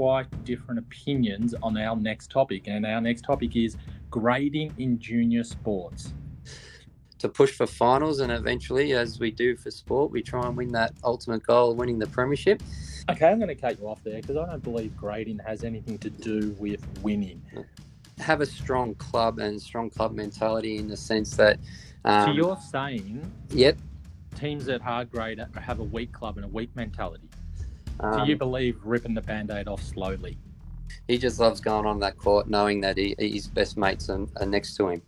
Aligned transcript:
quite 0.00 0.44
different 0.46 0.78
opinions 0.78 1.54
on 1.62 1.76
our 1.76 1.94
next 1.94 2.30
topic. 2.30 2.62
And 2.68 2.86
our 2.86 3.02
next 3.02 3.20
topic 3.20 3.54
is 3.54 3.76
grading 4.08 4.72
in 4.78 4.98
junior 4.98 5.44
sports. 5.44 6.14
To 7.18 7.28
push 7.28 7.50
for 7.52 7.66
finals 7.66 8.20
and 8.20 8.32
eventually, 8.32 8.94
as 8.94 9.20
we 9.20 9.30
do 9.30 9.56
for 9.56 9.70
sport, 9.70 10.10
we 10.10 10.22
try 10.22 10.46
and 10.46 10.56
win 10.56 10.72
that 10.72 10.94
ultimate 11.04 11.42
goal 11.42 11.72
of 11.72 11.76
winning 11.76 11.98
the 11.98 12.06
premiership. 12.06 12.62
Okay, 13.10 13.28
I'm 13.28 13.36
going 13.36 13.48
to 13.48 13.54
cut 13.54 13.78
you 13.78 13.88
off 13.88 14.02
there 14.02 14.22
because 14.22 14.38
I 14.38 14.46
don't 14.46 14.62
believe 14.62 14.96
grading 14.96 15.40
has 15.40 15.64
anything 15.64 15.98
to 15.98 16.08
do 16.08 16.56
with 16.58 16.82
winning. 17.02 17.42
Have 18.20 18.40
a 18.40 18.46
strong 18.46 18.94
club 18.94 19.38
and 19.38 19.60
strong 19.60 19.90
club 19.90 20.14
mentality 20.14 20.78
in 20.78 20.88
the 20.88 20.96
sense 20.96 21.36
that. 21.36 21.58
Um, 22.06 22.24
so 22.24 22.32
you're 22.32 22.58
saying 22.70 23.30
Yep. 23.50 23.76
teams 24.34 24.66
at 24.70 24.80
hard 24.80 25.10
grade 25.10 25.44
have 25.60 25.78
a 25.78 25.84
weak 25.84 26.10
club 26.10 26.38
and 26.38 26.46
a 26.46 26.48
weak 26.48 26.74
mentality. 26.74 27.28
Um, 28.02 28.24
Do 28.24 28.30
you 28.30 28.36
believe 28.36 28.78
ripping 28.82 29.14
the 29.14 29.20
band-aid 29.20 29.68
off 29.68 29.82
slowly? 29.82 30.38
he 31.08 31.18
just 31.18 31.40
loves 31.40 31.60
going 31.60 31.86
on 31.86 32.00
that 32.00 32.16
court 32.16 32.48
knowing 32.48 32.80
that 32.80 32.96
he, 32.96 33.14
his 33.18 33.48
best 33.48 33.76
mates 33.76 34.08
are, 34.10 34.26
are 34.36 34.46
next 34.46 34.76
to 34.76 34.88
him. 34.88 35.02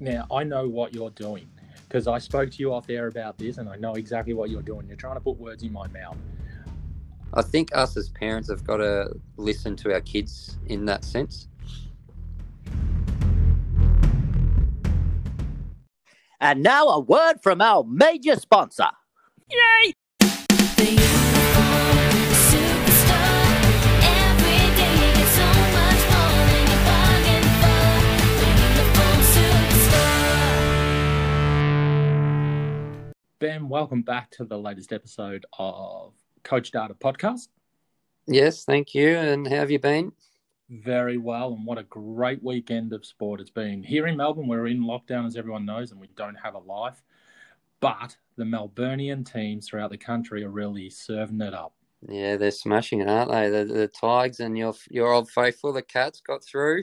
Now, 0.00 0.26
I 0.32 0.44
know 0.44 0.68
what 0.68 0.94
you're 0.94 1.10
doing 1.10 1.48
because 1.88 2.08
I 2.08 2.18
spoke 2.18 2.50
to 2.50 2.58
you 2.58 2.72
off 2.72 2.88
air 2.90 3.06
about 3.06 3.38
this 3.38 3.58
and 3.58 3.68
I 3.68 3.76
know 3.76 3.94
exactly 3.94 4.34
what 4.34 4.50
you're 4.50 4.62
doing. 4.62 4.86
You're 4.88 4.96
trying 4.96 5.14
to 5.14 5.20
put 5.20 5.36
words 5.36 5.62
in 5.62 5.72
my 5.72 5.86
mouth. 5.88 6.16
I 7.34 7.42
think 7.42 7.70
us 7.74 7.96
as 7.96 8.08
parents 8.10 8.50
have 8.50 8.64
got 8.64 8.78
to 8.78 9.10
listen 9.36 9.76
to 9.76 9.92
our 9.92 10.00
kids 10.00 10.58
in 10.66 10.84
that 10.86 11.04
sense. 11.04 11.48
And 16.40 16.62
now 16.62 16.88
a 16.88 16.98
word 16.98 17.34
from 17.42 17.60
our 17.62 17.84
major 17.84 18.36
sponsor. 18.36 18.88
Yay! 19.48 19.92
Welcome 33.72 34.02
back 34.02 34.30
to 34.30 34.44
the 34.44 34.58
latest 34.58 34.92
episode 34.92 35.46
of 35.58 36.12
Coach 36.42 36.72
Data 36.72 36.92
Podcast. 36.92 37.48
Yes, 38.26 38.66
thank 38.66 38.94
you. 38.94 39.16
And 39.16 39.48
how 39.48 39.56
have 39.56 39.70
you 39.70 39.78
been? 39.78 40.12
Very 40.68 41.16
well, 41.16 41.54
and 41.54 41.64
what 41.64 41.78
a 41.78 41.84
great 41.84 42.42
weekend 42.42 42.92
of 42.92 43.06
sport 43.06 43.40
it's 43.40 43.48
been. 43.48 43.82
Here 43.82 44.06
in 44.06 44.18
Melbourne, 44.18 44.46
we're 44.46 44.66
in 44.66 44.82
lockdown, 44.82 45.24
as 45.24 45.38
everyone 45.38 45.64
knows, 45.64 45.90
and 45.90 45.98
we 45.98 46.10
don't 46.16 46.34
have 46.34 46.52
a 46.52 46.58
life. 46.58 47.02
But 47.80 48.14
the 48.36 48.44
Melburnian 48.44 49.24
teams 49.24 49.66
throughout 49.66 49.90
the 49.90 49.96
country 49.96 50.44
are 50.44 50.50
really 50.50 50.90
serving 50.90 51.40
it 51.40 51.54
up. 51.54 51.72
Yeah, 52.06 52.36
they're 52.36 52.50
smashing 52.50 53.00
it, 53.00 53.08
aren't 53.08 53.30
they? 53.30 53.48
The, 53.48 53.64
the 53.64 53.88
Tigers 53.88 54.40
and 54.40 54.58
your 54.58 54.74
your 54.90 55.10
old 55.10 55.30
faithful, 55.30 55.72
the 55.72 55.80
Cats, 55.80 56.20
got 56.20 56.44
through. 56.44 56.82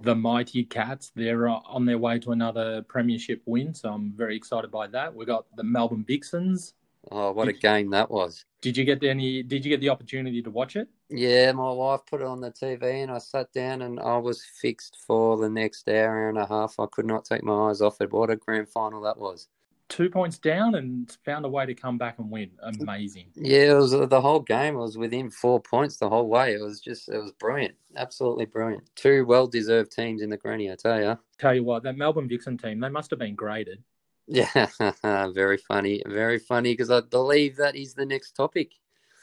The 0.00 0.14
mighty 0.14 0.64
Cats, 0.64 1.12
they're 1.14 1.48
uh, 1.48 1.60
on 1.66 1.86
their 1.86 1.98
way 1.98 2.18
to 2.18 2.32
another 2.32 2.82
premiership 2.82 3.42
win, 3.46 3.74
so 3.74 3.90
I'm 3.92 4.12
very 4.16 4.36
excited 4.36 4.70
by 4.70 4.88
that. 4.88 5.14
We've 5.14 5.26
got 5.26 5.46
the 5.56 5.62
Melbourne 5.64 6.04
Vixens. 6.06 6.74
Oh, 7.12 7.32
what 7.32 7.48
a 7.48 7.52
Did- 7.52 7.60
game 7.60 7.90
that 7.90 8.10
was! 8.10 8.44
Did 8.60 8.76
you 8.78 8.84
get 8.84 9.04
any? 9.04 9.42
Did 9.42 9.64
you 9.64 9.70
get 9.70 9.80
the 9.80 9.90
opportunity 9.90 10.40
to 10.42 10.50
watch 10.50 10.74
it? 10.76 10.88
Yeah, 11.10 11.52
my 11.52 11.70
wife 11.70 12.00
put 12.08 12.22
it 12.22 12.26
on 12.26 12.40
the 12.40 12.50
TV, 12.50 13.02
and 13.02 13.12
I 13.12 13.18
sat 13.18 13.52
down 13.52 13.82
and 13.82 14.00
I 14.00 14.16
was 14.16 14.42
fixed 14.42 14.98
for 15.06 15.36
the 15.36 15.50
next 15.50 15.86
hour 15.88 16.30
and 16.30 16.38
a 16.38 16.46
half. 16.46 16.80
I 16.80 16.86
could 16.90 17.04
not 17.04 17.26
take 17.26 17.44
my 17.44 17.68
eyes 17.68 17.82
off 17.82 18.00
it. 18.00 18.10
What 18.10 18.30
a 18.30 18.36
grand 18.36 18.68
final 18.70 19.02
that 19.02 19.18
was! 19.18 19.48
Two 19.88 20.08
points 20.08 20.38
down 20.38 20.76
and 20.76 21.14
found 21.24 21.44
a 21.44 21.48
way 21.48 21.66
to 21.66 21.74
come 21.74 21.98
back 21.98 22.18
and 22.18 22.30
win. 22.30 22.50
Amazing. 22.62 23.26
Yeah, 23.34 23.72
it 23.72 23.74
was 23.74 23.90
the 23.90 24.20
whole 24.20 24.40
game. 24.40 24.74
Was 24.74 24.96
within 24.96 25.30
four 25.30 25.60
points 25.60 25.98
the 25.98 26.08
whole 26.08 26.28
way. 26.28 26.54
It 26.54 26.62
was 26.62 26.80
just, 26.80 27.08
it 27.08 27.18
was 27.18 27.32
brilliant, 27.32 27.74
absolutely 27.96 28.46
brilliant. 28.46 28.84
Two 28.96 29.26
well-deserved 29.26 29.92
teams 29.92 30.22
in 30.22 30.30
the 30.30 30.36
granny, 30.36 30.72
I 30.72 30.76
tell 30.76 31.00
you. 31.00 31.18
Tell 31.38 31.54
you 31.54 31.64
what, 31.64 31.82
that 31.82 31.96
Melbourne 31.96 32.28
Vixen 32.28 32.56
team, 32.56 32.80
they 32.80 32.88
must 32.88 33.10
have 33.10 33.18
been 33.18 33.34
graded. 33.34 33.82
Yeah, 34.26 34.68
very 35.34 35.58
funny, 35.58 36.02
very 36.06 36.38
funny 36.38 36.72
because 36.72 36.90
I 36.90 37.00
believe 37.00 37.56
that 37.56 37.76
is 37.76 37.92
the 37.94 38.06
next 38.06 38.32
topic. 38.32 38.72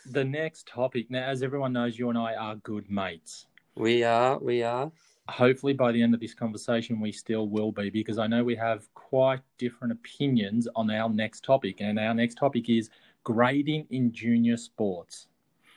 The 0.06 0.24
next 0.24 0.68
topic, 0.68 1.10
now, 1.10 1.24
as 1.28 1.42
everyone 1.44 1.74
knows, 1.74 1.98
you 1.98 2.10
and 2.10 2.18
I 2.18 2.36
are 2.36 2.56
good 2.58 2.90
mates. 2.90 3.48
We 3.76 4.04
are, 4.04 4.38
we 4.40 4.64
are. 4.64 4.92
Hopefully, 5.32 5.74
by 5.74 5.92
the 5.92 6.02
end 6.02 6.14
of 6.14 6.20
this 6.20 6.34
conversation, 6.34 7.00
we 7.00 7.12
still 7.12 7.48
will 7.48 7.72
be 7.72 7.90
because 7.90 8.20
I 8.20 8.28
know 8.28 8.44
we 8.44 8.56
have 8.56 8.94
quite 8.94 9.40
different 9.58 9.94
opinions 9.94 10.68
on 10.76 10.92
our 10.92 11.10
next 11.10 11.44
topic. 11.44 11.80
And 11.80 11.98
our 11.98 12.14
next 12.14 12.36
topic 12.36 12.70
is 12.70 12.90
grading 13.24 13.88
in 13.90 14.12
junior 14.12 14.58
sports. 14.58 15.28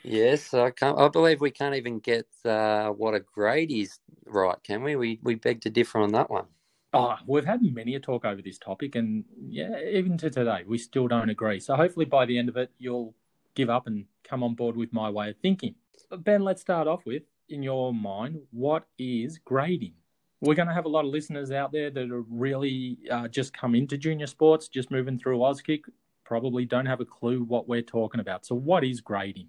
Yes, 0.03 0.53
I 0.53 0.71
can't. 0.71 0.99
I 0.99 1.09
believe 1.09 1.41
we 1.41 1.51
can't 1.51 1.75
even 1.75 1.99
get 2.01 2.27
uh, 2.45 2.89
what 2.89 3.15
a 3.15 3.21
grade 3.21 3.71
is 3.71 4.01
right, 4.27 4.63
can 4.63 4.83
we? 4.83 4.97
We 4.97 5.19
we 5.23 5.37
beg 5.37 5.63
to 5.63 5.71
differ 5.71 6.01
on 6.01 6.13
that 6.13 6.29
one. 6.29 6.47
Oh, 6.93 7.17
we've 7.27 7.45
had 7.45 7.63
many 7.63 7.95
a 7.95 8.01
talk 8.01 8.25
over 8.25 8.43
this 8.43 8.59
topic, 8.59 8.95
and 8.97 9.25
yeah, 9.49 9.81
even 9.81 10.19
to 10.19 10.31
today, 10.31 10.65
we 10.67 10.79
still 10.79 11.09
don't 11.09 11.31
agree. 11.31 11.59
So 11.59 11.75
hopefully, 11.75 12.07
by 12.07 12.27
the 12.27 12.39
end 12.39 12.49
of 12.49 12.57
it, 12.57 12.71
you'll 12.79 13.15
give 13.55 13.71
up 13.71 13.87
and 13.87 14.05
come 14.25 14.43
on 14.43 14.55
board 14.55 14.77
with 14.77 14.93
my 14.93 15.11
way 15.11 15.31
of 15.31 15.37
thinking. 15.39 15.75
Ben, 16.19 16.43
let's 16.43 16.61
start 16.61 16.87
off 16.87 17.05
with, 17.07 17.23
in 17.49 17.63
your 17.63 17.93
mind, 17.93 18.41
what 18.51 18.87
is 18.99 19.39
grading? 19.39 19.95
We're 20.41 20.55
going 20.55 20.69
to 20.69 20.75
have 20.75 20.85
a 20.85 20.91
lot 20.91 21.05
of 21.05 21.11
listeners 21.11 21.51
out 21.51 21.73
there 21.73 21.91
that 21.91 22.11
are 22.11 22.25
really 22.29 22.99
uh, 23.11 23.29
just 23.29 23.57
come 23.57 23.75
into 23.75 23.97
junior 23.97 24.27
sports, 24.27 24.69
just 24.69 24.91
moving 24.91 25.19
through 25.19 25.39
Auskick, 25.39 25.85
probably 26.25 26.65
don't 26.65 26.87
have 26.87 27.01
a 27.01 27.05
clue 27.05 27.43
what 27.45 27.69
we're 27.69 27.83
talking 27.83 28.21
about. 28.21 28.45
So, 28.45 28.55
what 28.55 28.85
is 28.85 29.01
grading? 29.01 29.49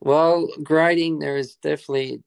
Well, 0.00 0.48
grading, 0.62 1.20
there 1.20 1.36
is 1.36 1.54
definitely 1.56 2.22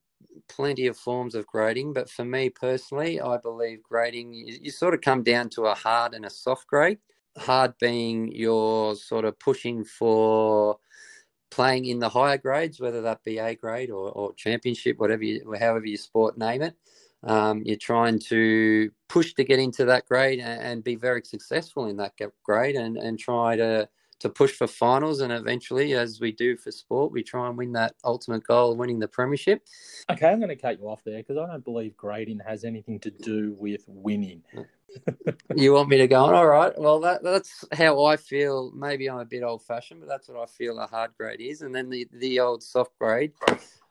plenty 0.48 0.88
of 0.88 0.98
forms 0.98 1.36
of 1.36 1.46
grading, 1.48 1.94
but 1.94 2.10
for 2.10 2.26
me 2.26 2.50
personally, 2.50 3.20
I 3.20 3.38
believe 3.38 3.84
grading, 3.84 4.34
you, 4.34 4.58
you 4.62 4.72
sort 4.72 4.94
of 4.94 5.02
come 5.02 5.24
down 5.24 5.50
to 5.50 5.64
a 5.64 5.76
hard 5.76 6.14
and 6.14 6.26
a 6.26 6.30
soft 6.30 6.68
grade. 6.68 7.00
Hard 7.38 7.78
being 7.80 8.32
you're 8.32 8.96
sort 8.96 9.26
of 9.26 9.38
pushing 9.38 9.84
for 9.84 10.80
playing 11.50 11.86
in 11.86 12.00
the 12.00 12.10
higher 12.10 12.38
grades, 12.38 12.80
whether 12.80 13.02
that 13.02 13.24
be 13.24 13.38
A 13.38 13.56
grade 13.56 13.90
or, 13.90 14.12
or 14.12 14.34
championship, 14.34 14.98
whatever 14.98 15.24
you, 15.24 15.54
however 15.60 15.86
your 15.86 15.98
sport 15.98 16.38
name 16.38 16.62
it. 16.62 16.76
Um, 17.24 17.64
you're 17.66 17.78
trying 17.78 18.20
to 18.28 18.92
push 19.10 19.34
to 19.34 19.44
get 19.44 19.60
into 19.60 19.86
that 19.86 20.06
grade 20.08 20.40
and, 20.40 20.62
and 20.62 20.84
be 20.84 20.96
very 20.96 21.24
successful 21.24 21.88
in 21.88 21.98
that 21.98 22.14
grade 22.44 22.76
and, 22.76 22.98
and 22.98 23.18
try 23.18 23.56
to 23.56 23.90
to 24.20 24.30
push 24.30 24.54
for 24.54 24.68
finals 24.68 25.22
and 25.22 25.32
eventually, 25.32 25.94
as 25.94 26.20
we 26.20 26.32
do 26.32 26.58
for 26.58 26.72
sport, 26.72 27.12
we 27.12 27.22
try 27.22 27.48
and 27.48 27.58
win 27.58 27.72
that 27.74 27.94
ultimate 28.04 28.44
goal 28.44 28.72
of 28.72 28.78
winning 28.78 29.00
the 29.00 29.08
premiership. 29.08 29.62
Okay, 30.10 30.28
I'm 30.28 30.40
going 30.40 30.50
to 30.50 30.56
cut 30.56 30.80
you 30.80 30.88
off 30.88 31.04
there 31.04 31.18
because 31.18 31.38
I 31.38 31.46
don't 31.46 31.64
believe 31.64 31.96
grading 31.96 32.40
has 32.40 32.64
anything 32.64 33.00
to 33.02 33.12
do 33.12 33.56
with 33.60 33.84
winning. 33.88 34.42
You 35.56 35.74
want 35.74 35.90
me 35.90 35.98
to 35.98 36.08
go 36.08 36.26
on? 36.26 36.34
All 36.34 36.48
right. 36.48 36.78
Well, 36.78 37.00
that, 37.02 37.24
that's 37.24 37.64
how 37.72 38.04
I 38.04 38.18
feel. 38.18 38.72
Maybe 38.74 39.10
I'm 39.10 39.20
a 39.20 39.26
bit 39.26 39.44
old 39.44 39.64
fashioned, 39.64 40.02
but 40.02 40.10
that's 40.10 40.28
what 40.28 40.42
I 40.42 40.46
feel 40.46 40.78
a 40.80 40.88
hard 40.88 41.12
grade 41.18 41.40
is. 41.40 41.62
And 41.62 41.74
then 41.74 41.90
the, 41.90 42.08
the 42.14 42.40
old 42.40 42.62
soft 42.62 42.92
grade. 43.00 43.32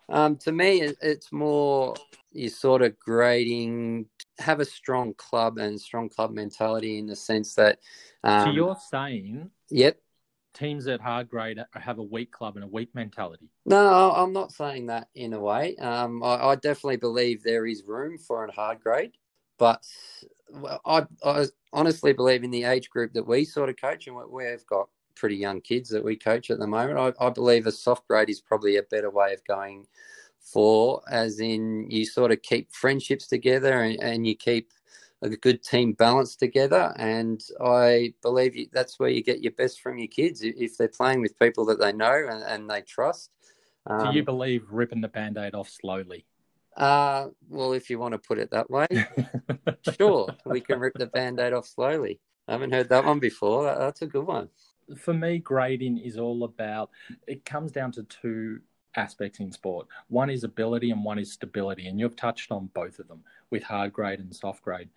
Um, 0.08 0.36
to 0.36 0.52
me, 0.52 0.82
it, 0.82 0.96
it's 1.00 1.32
more 1.32 1.94
you 2.32 2.48
sort 2.48 2.82
of 2.82 2.98
grading, 2.98 4.06
have 4.38 4.60
a 4.60 4.64
strong 4.64 5.14
club 5.14 5.58
and 5.58 5.80
strong 5.80 6.08
club 6.08 6.32
mentality 6.32 6.98
in 6.98 7.06
the 7.06 7.16
sense 7.16 7.54
that. 7.54 7.78
Um, 8.22 8.44
so, 8.44 8.50
you're 8.50 8.76
saying 8.90 9.50
Yep. 9.70 9.98
teams 10.54 10.86
at 10.86 11.00
hard 11.00 11.28
grade 11.28 11.58
have 11.72 11.98
a 11.98 12.02
weak 12.02 12.30
club 12.30 12.56
and 12.56 12.64
a 12.64 12.68
weak 12.68 12.94
mentality. 12.94 13.48
No, 13.64 14.12
I'm 14.12 14.32
not 14.32 14.52
saying 14.52 14.86
that 14.86 15.08
in 15.14 15.32
a 15.32 15.40
way. 15.40 15.76
Um, 15.76 16.22
I, 16.22 16.36
I 16.36 16.54
definitely 16.54 16.98
believe 16.98 17.42
there 17.42 17.66
is 17.66 17.82
room 17.84 18.18
for 18.18 18.44
a 18.44 18.52
hard 18.52 18.80
grade, 18.80 19.12
but 19.58 19.84
I, 20.84 21.06
I 21.24 21.46
honestly 21.72 22.12
believe 22.12 22.44
in 22.44 22.50
the 22.50 22.64
age 22.64 22.88
group 22.90 23.12
that 23.14 23.26
we 23.26 23.44
sort 23.44 23.68
of 23.68 23.76
coach, 23.76 24.06
and 24.06 24.16
we- 24.16 24.44
we've 24.44 24.66
got 24.66 24.88
pretty 25.14 25.36
young 25.36 25.60
kids 25.60 25.88
that 25.90 26.04
we 26.04 26.16
coach 26.16 26.50
at 26.50 26.58
the 26.58 26.66
moment. 26.66 26.98
I, 26.98 27.26
I 27.26 27.30
believe 27.30 27.66
a 27.66 27.72
soft 27.72 28.06
grade 28.06 28.30
is 28.30 28.40
probably 28.40 28.76
a 28.76 28.82
better 28.82 29.10
way 29.10 29.32
of 29.32 29.44
going 29.44 29.86
for, 30.40 31.02
as 31.10 31.40
in 31.40 31.90
you 31.90 32.04
sort 32.04 32.32
of 32.32 32.42
keep 32.42 32.72
friendships 32.72 33.26
together 33.26 33.82
and, 33.82 34.00
and 34.00 34.26
you 34.26 34.36
keep 34.36 34.70
a 35.22 35.30
good 35.30 35.62
team 35.62 35.92
balance 35.94 36.36
together. 36.36 36.94
And 36.98 37.42
I 37.60 38.14
believe 38.22 38.54
you, 38.54 38.68
that's 38.72 39.00
where 39.00 39.08
you 39.08 39.22
get 39.22 39.42
your 39.42 39.52
best 39.52 39.80
from 39.80 39.98
your 39.98 40.08
kids 40.08 40.42
if 40.42 40.76
they're 40.76 40.88
playing 40.88 41.22
with 41.22 41.38
people 41.38 41.64
that 41.66 41.80
they 41.80 41.92
know 41.92 42.26
and, 42.30 42.42
and 42.42 42.70
they 42.70 42.82
trust. 42.82 43.30
Do 43.86 43.94
Um, 43.94 44.14
you 44.14 44.22
believe 44.24 44.64
ripping 44.70 45.00
the 45.00 45.08
band 45.08 45.38
aid 45.38 45.54
off 45.54 45.68
slowly? 45.70 46.26
Uh, 46.76 47.28
well, 47.48 47.72
if 47.72 47.88
you 47.88 47.98
want 47.98 48.12
to 48.12 48.18
put 48.18 48.38
it 48.38 48.50
that 48.50 48.70
way, 48.70 48.86
sure, 49.98 50.28
we 50.44 50.60
can 50.60 50.78
rip 50.78 50.94
the 50.94 51.06
band 51.06 51.40
aid 51.40 51.52
off 51.52 51.66
slowly. 51.66 52.20
I 52.48 52.52
haven't 52.52 52.72
heard 52.72 52.88
that 52.90 53.04
one 53.04 53.18
before. 53.18 53.64
That, 53.64 53.78
that's 53.78 54.02
a 54.02 54.06
good 54.06 54.26
one. 54.26 54.48
For 54.96 55.14
me, 55.14 55.38
grading 55.38 55.98
is 55.98 56.16
all 56.16 56.44
about 56.44 56.90
it 57.26 57.44
comes 57.44 57.72
down 57.72 57.92
to 57.92 58.04
two 58.04 58.60
aspects 58.96 59.40
in 59.40 59.52
sport. 59.52 59.86
One 60.08 60.30
is 60.30 60.44
ability 60.44 60.90
and 60.90 61.04
one 61.04 61.18
is 61.18 61.32
stability. 61.32 61.86
And 61.86 61.98
you've 61.98 62.16
touched 62.16 62.50
on 62.50 62.70
both 62.74 62.98
of 62.98 63.08
them 63.08 63.22
with 63.50 63.62
hard 63.62 63.92
grade 63.92 64.20
and 64.20 64.34
soft 64.34 64.62
grade. 64.62 64.88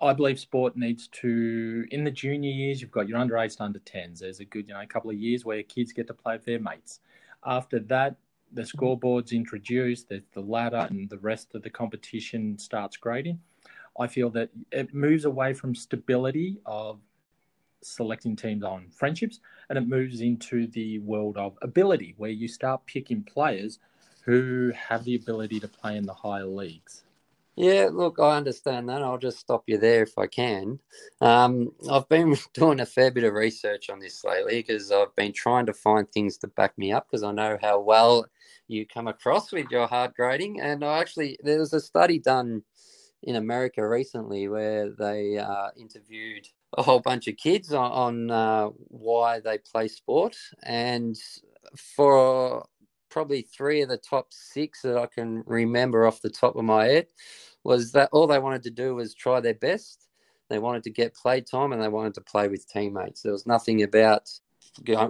I 0.00 0.14
believe 0.14 0.38
sport 0.38 0.76
needs 0.76 1.08
to, 1.08 1.86
in 1.90 2.02
the 2.02 2.10
junior 2.10 2.50
years, 2.50 2.80
you've 2.80 2.90
got 2.90 3.08
your 3.08 3.18
under 3.18 3.36
eights 3.36 3.56
to 3.56 3.64
under 3.64 3.78
10s. 3.80 4.20
There's 4.20 4.40
a 4.40 4.44
good, 4.44 4.66
you 4.68 4.74
know, 4.74 4.80
a 4.80 4.86
couple 4.86 5.10
of 5.10 5.18
years 5.18 5.44
where 5.44 5.62
kids 5.62 5.92
get 5.92 6.06
to 6.06 6.14
play 6.14 6.36
with 6.36 6.46
their 6.46 6.58
mates. 6.58 7.00
After 7.44 7.78
that, 7.80 8.16
the 8.52 8.64
scoreboard's 8.64 9.32
introduced, 9.32 10.08
there's 10.08 10.22
the 10.32 10.40
ladder, 10.40 10.86
and 10.88 11.08
the 11.10 11.18
rest 11.18 11.54
of 11.54 11.62
the 11.62 11.70
competition 11.70 12.58
starts 12.58 12.96
grading, 12.96 13.40
I 13.98 14.06
feel 14.06 14.30
that 14.30 14.50
it 14.72 14.94
moves 14.94 15.24
away 15.24 15.54
from 15.54 15.74
stability 15.74 16.58
of 16.66 17.00
selecting 17.82 18.36
teams 18.36 18.64
on 18.64 18.88
friendships 18.90 19.40
and 19.68 19.78
it 19.78 19.86
moves 19.88 20.20
into 20.20 20.66
the 20.68 20.98
world 21.00 21.36
of 21.36 21.56
ability 21.62 22.14
where 22.16 22.30
you 22.30 22.48
start 22.48 22.84
picking 22.86 23.22
players 23.22 23.78
who 24.22 24.72
have 24.74 25.04
the 25.04 25.14
ability 25.14 25.60
to 25.60 25.68
play 25.68 25.96
in 25.96 26.04
the 26.04 26.12
higher 26.12 26.46
leagues. 26.46 27.04
Yeah, 27.56 27.88
look, 27.90 28.18
I 28.20 28.36
understand 28.36 28.88
that. 28.90 29.02
I'll 29.02 29.16
just 29.16 29.38
stop 29.38 29.64
you 29.66 29.78
there 29.78 30.02
if 30.02 30.18
I 30.18 30.26
can. 30.26 30.78
Um, 31.22 31.72
I've 31.90 32.08
been 32.08 32.36
doing 32.54 32.80
a 32.80 32.86
fair 32.86 33.10
bit 33.10 33.24
of 33.24 33.32
research 33.32 33.88
on 33.88 33.98
this 33.98 34.22
lately 34.24 34.62
because 34.62 34.92
I've 34.92 35.14
been 35.16 35.32
trying 35.32 35.64
to 35.66 35.72
find 35.72 36.06
things 36.10 36.36
to 36.38 36.48
back 36.48 36.76
me 36.76 36.92
up 36.92 37.06
because 37.10 37.22
I 37.22 37.32
know 37.32 37.56
how 37.62 37.80
well 37.80 38.26
you 38.68 38.86
come 38.86 39.08
across 39.08 39.52
with 39.52 39.70
your 39.70 39.86
hard 39.86 40.12
grading. 40.14 40.60
And 40.60 40.84
I 40.84 40.98
actually, 40.98 41.38
there 41.42 41.58
was 41.58 41.72
a 41.72 41.80
study 41.80 42.18
done 42.18 42.62
in 43.22 43.36
America 43.36 43.86
recently 43.88 44.48
where 44.48 44.90
they 44.90 45.38
uh, 45.38 45.68
interviewed 45.78 46.46
a 46.76 46.82
whole 46.82 47.00
bunch 47.00 47.26
of 47.26 47.38
kids 47.38 47.72
on, 47.72 47.90
on 47.90 48.30
uh, 48.30 48.66
why 48.88 49.40
they 49.40 49.56
play 49.58 49.88
sport. 49.88 50.36
And 50.62 51.16
for 51.76 52.66
probably 53.08 53.42
three 53.42 53.80
of 53.80 53.88
the 53.88 53.96
top 53.96 54.26
six 54.30 54.82
that 54.82 54.98
I 54.98 55.06
can 55.06 55.42
remember 55.46 56.06
off 56.06 56.20
the 56.20 56.28
top 56.28 56.54
of 56.56 56.64
my 56.64 56.84
head 56.84 57.06
was 57.66 57.92
that 57.92 58.08
all 58.12 58.26
they 58.26 58.38
wanted 58.38 58.62
to 58.64 58.70
do 58.70 58.94
was 58.94 59.14
try 59.14 59.40
their 59.40 59.54
best. 59.54 60.08
They 60.48 60.58
wanted 60.58 60.84
to 60.84 60.90
get 60.90 61.14
play 61.14 61.40
time 61.40 61.72
and 61.72 61.82
they 61.82 61.88
wanted 61.88 62.14
to 62.14 62.20
play 62.20 62.48
with 62.48 62.68
teammates. 62.68 63.22
There 63.22 63.32
was 63.32 63.46
nothing 63.46 63.82
about 63.82 64.30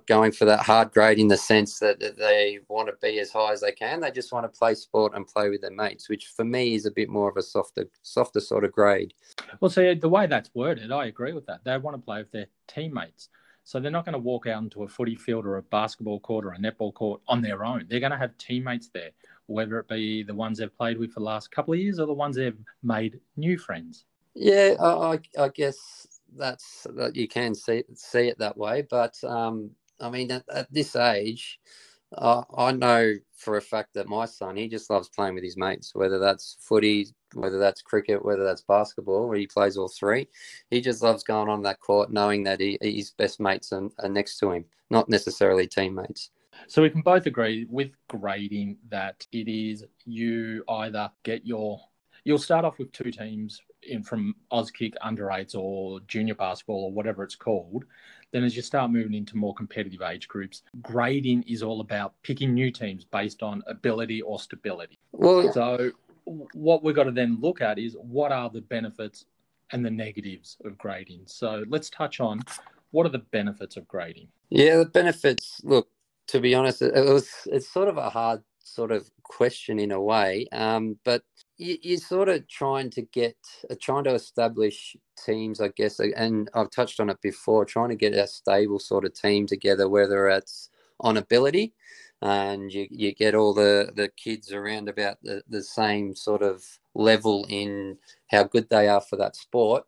going 0.06 0.31
for 0.31 0.44
that 0.44 0.61
hard 0.61 0.93
grade 0.93 1.19
in 1.19 1.29
the 1.29 1.37
sense 1.37 1.81
that 1.81 1.99
they 1.99 2.61
want 2.69 2.88
to 2.88 2.94
be 3.03 3.19
as 3.19 3.32
high 3.32 3.53
as 3.53 3.61
they 3.61 3.73
can. 3.73 4.00
They 4.00 4.12
just 4.12 4.32
want 4.32 4.44
to 4.44 4.58
play 4.58 4.75
sport 4.75 5.12
and 5.14 5.26
play 5.26 5.50
with 5.50 5.61
their 5.61 5.73
mates, 5.73 6.08
which 6.08 6.26
for 6.26 6.44
me 6.44 6.75
is 6.75 6.87
a 6.87 6.91
bit 6.91 7.08
more 7.08 7.29
of 7.29 7.37
a 7.37 7.43
softer, 7.43 7.87
softer 8.03 8.41
sort 8.41 8.64
of 8.64 8.73
grade. 8.73 9.12
Well, 9.61 9.70
see, 9.70 9.94
the 9.94 10.09
way 10.09 10.26
that's 10.26 10.50
worded, 10.55 10.93
I 10.93 11.06
agree 11.06 11.32
with 11.32 11.47
that. 11.47 11.64
They 11.64 11.76
want 11.79 11.97
to 11.97 12.02
play 12.02 12.19
with 12.19 12.31
their 12.31 12.47
teammates. 12.69 13.29
So 13.64 13.81
they're 13.81 13.91
not 13.91 14.05
going 14.05 14.12
to 14.12 14.20
walk 14.20 14.47
out 14.47 14.62
into 14.62 14.85
a 14.85 14.88
footy 14.88 15.17
field 15.17 15.44
or 15.44 15.56
a 15.56 15.62
basketball 15.62 16.20
court 16.20 16.44
or 16.44 16.52
a 16.52 16.59
netball 16.59 16.94
court 16.94 17.20
on 17.26 17.43
their 17.43 17.64
own. 17.64 17.87
They're 17.88 17.99
going 17.99 18.12
to 18.12 18.19
have 18.19 18.38
teammates 18.38 18.91
there, 18.94 19.11
whether 19.46 19.78
it 19.78 19.88
be 19.88 20.22
the 20.22 20.34
ones 20.34 20.58
they've 20.58 20.76
played 20.76 20.98
with 20.98 21.12
for 21.12 21.20
the 21.20 21.26
last 21.26 21.50
couple 21.50 21.75
of 21.75 21.81
years 21.81 21.98
or 21.98 22.06
the 22.06 22.12
ones 22.12 22.37
they've 22.37 22.58
made 22.82 23.20
new 23.37 23.56
friends. 23.58 24.04
Yeah, 24.34 24.75
I, 24.81 25.19
I, 25.38 25.48
guess 25.48 26.06
that's 26.37 26.87
that 26.94 27.16
you 27.16 27.26
can 27.26 27.54
see 27.54 27.84
see 27.94 28.28
it 28.28 28.38
that 28.38 28.56
way. 28.56 28.82
But 28.82 29.16
um, 29.25 29.70
I 29.98 30.10
mean, 30.10 30.31
at, 30.31 30.44
at 30.52 30.70
this 30.70 30.94
age, 30.94 31.58
uh, 32.16 32.43
I 32.56 32.72
know 32.72 33.14
for 33.34 33.56
a 33.56 33.62
fact 33.62 33.94
that 33.94 34.08
my 34.08 34.26
son 34.26 34.56
he 34.56 34.69
just 34.69 34.90
loves 34.90 35.08
playing 35.08 35.34
with 35.34 35.44
his 35.44 35.56
mates, 35.56 35.94
whether 35.94 36.19
that's 36.19 36.58
footy, 36.60 37.08
whether 37.34 37.58
that's 37.58 37.82
cricket, 37.82 38.25
whether 38.25 38.44
that's 38.44 38.62
basketball, 38.62 39.26
where 39.26 39.38
he 39.38 39.46
plays 39.46 39.76
all 39.76 39.88
three. 39.88 40.28
He 40.70 40.81
just 40.81 41.02
loves 41.02 41.22
going 41.22 41.49
on 41.49 41.62
that 41.62 41.81
court, 41.81 42.12
knowing 42.12 42.44
that 42.44 42.60
he, 42.60 42.78
his 42.82 43.10
best 43.12 43.40
mates 43.40 43.72
are, 43.72 43.88
are 44.00 44.08
next 44.08 44.38
to 44.38 44.52
him, 44.52 44.64
not 44.90 45.08
necessarily 45.08 45.66
teammates. 45.66 46.31
So 46.69 46.82
we 46.82 46.91
can 46.91 47.03
both 47.03 47.26
agree 47.26 47.67
with 47.69 47.91
grading 48.08 48.79
that 48.88 49.26
it 49.32 49.49
is 49.49 49.85
you 50.05 50.64
either 50.69 51.11
get 51.23 51.47
your 51.47 51.81
you'll 52.25 52.38
start 52.38 52.64
off 52.64 52.79
with 52.79 52.91
two 52.91 53.12
teams 53.12 53.61
in 53.85 54.03
from 54.03 54.35
Auskick 54.53 54.94
under 55.00 55.31
eights 55.31 55.55
or 55.55 56.00
junior 56.08 56.35
basketball 56.35 56.85
or 56.85 56.93
whatever 56.93 57.23
it's 57.23 57.37
called. 57.37 57.85
Then 58.32 58.43
as 58.43 58.56
you 58.56 58.62
start 58.62 58.91
moving 58.91 59.14
into 59.14 59.37
more 59.37 59.55
competitive 59.55 60.03
age 60.03 60.26
groups, 60.26 60.62
grading 60.82 61.44
is 61.44 61.62
all 61.62 61.81
about 61.81 62.14
picking 62.25 62.53
new 62.53 62.73
teams 62.73 63.05
based 63.05 63.44
on 63.44 63.62
ability 63.69 64.23
or 64.23 64.41
stability. 64.41 64.99
Well, 65.12 65.52
So 65.52 65.93
what 66.25 66.82
we've 66.82 66.97
got 66.97 67.05
to 67.05 67.12
then 67.12 67.38
look 67.41 67.61
at 67.61 67.79
is 67.79 67.97
what 68.00 68.32
are 68.32 68.50
the 68.50 68.62
benefits 68.62 69.26
and 69.70 69.85
the 69.85 69.91
negatives 69.91 70.56
of 70.64 70.76
grading. 70.79 71.23
So 71.26 71.64
let's 71.69 71.91
touch 71.91 72.19
on 72.19 72.43
what 72.91 73.06
are 73.06 73.11
the 73.11 73.19
benefits 73.19 73.76
of 73.76 73.87
grading. 73.87 74.29
Yeah, 74.50 74.79
the 74.79 74.87
benefits. 74.87 75.61
Look, 75.62 75.88
to 76.28 76.40
be 76.40 76.55
honest, 76.55 76.82
it 76.82 76.94
was 76.94 77.31
it's 77.46 77.69
sort 77.73 77.88
of 77.88 77.96
a 77.96 78.11
hard 78.11 78.43
sort 78.62 78.93
of 78.93 79.08
question 79.23 79.78
in 79.78 79.93
a 79.93 80.00
way, 80.00 80.46
um, 80.52 80.99
but 81.05 81.23
you, 81.56 81.76
you're 81.82 81.99
sort 81.99 82.28
of 82.28 82.46
trying 82.49 82.90
to 82.90 83.02
get 83.02 83.37
uh, 83.70 83.75
trying 83.81 84.05
to 84.05 84.14
establish 84.14 84.96
teams, 85.25 85.61
I 85.61 85.69
guess, 85.69 86.00
and 86.00 86.50
I've 86.55 86.70
touched 86.70 87.00
on 87.00 87.11
it 87.11 87.20
before, 87.23 87.64
trying 87.64 87.90
to 87.90 87.96
get 87.96 88.14
a 88.14 88.26
stable 88.26 88.78
sort 88.78 89.05
of 89.05 89.14
team 89.14 89.46
together, 89.46 89.88
whether 89.88 90.28
it's 90.28 90.70
on 91.00 91.17
ability. 91.17 91.75
And 92.23 92.73
you, 92.73 92.87
you 92.90 93.14
get 93.14 93.34
all 93.34 93.52
the, 93.52 93.93
the 93.94 94.08
kids 94.17 94.50
around 94.50 94.88
about 94.88 95.19
the, 95.23 95.43
the 95.50 95.62
same 95.62 96.14
sort 96.14 96.43
of 96.43 96.64
level 96.94 97.44
in 97.50 97.99
how 98.31 98.44
good 98.44 98.69
they 98.70 98.88
are 98.88 99.02
for 99.02 99.17
that 99.17 99.37
sport 99.37 99.84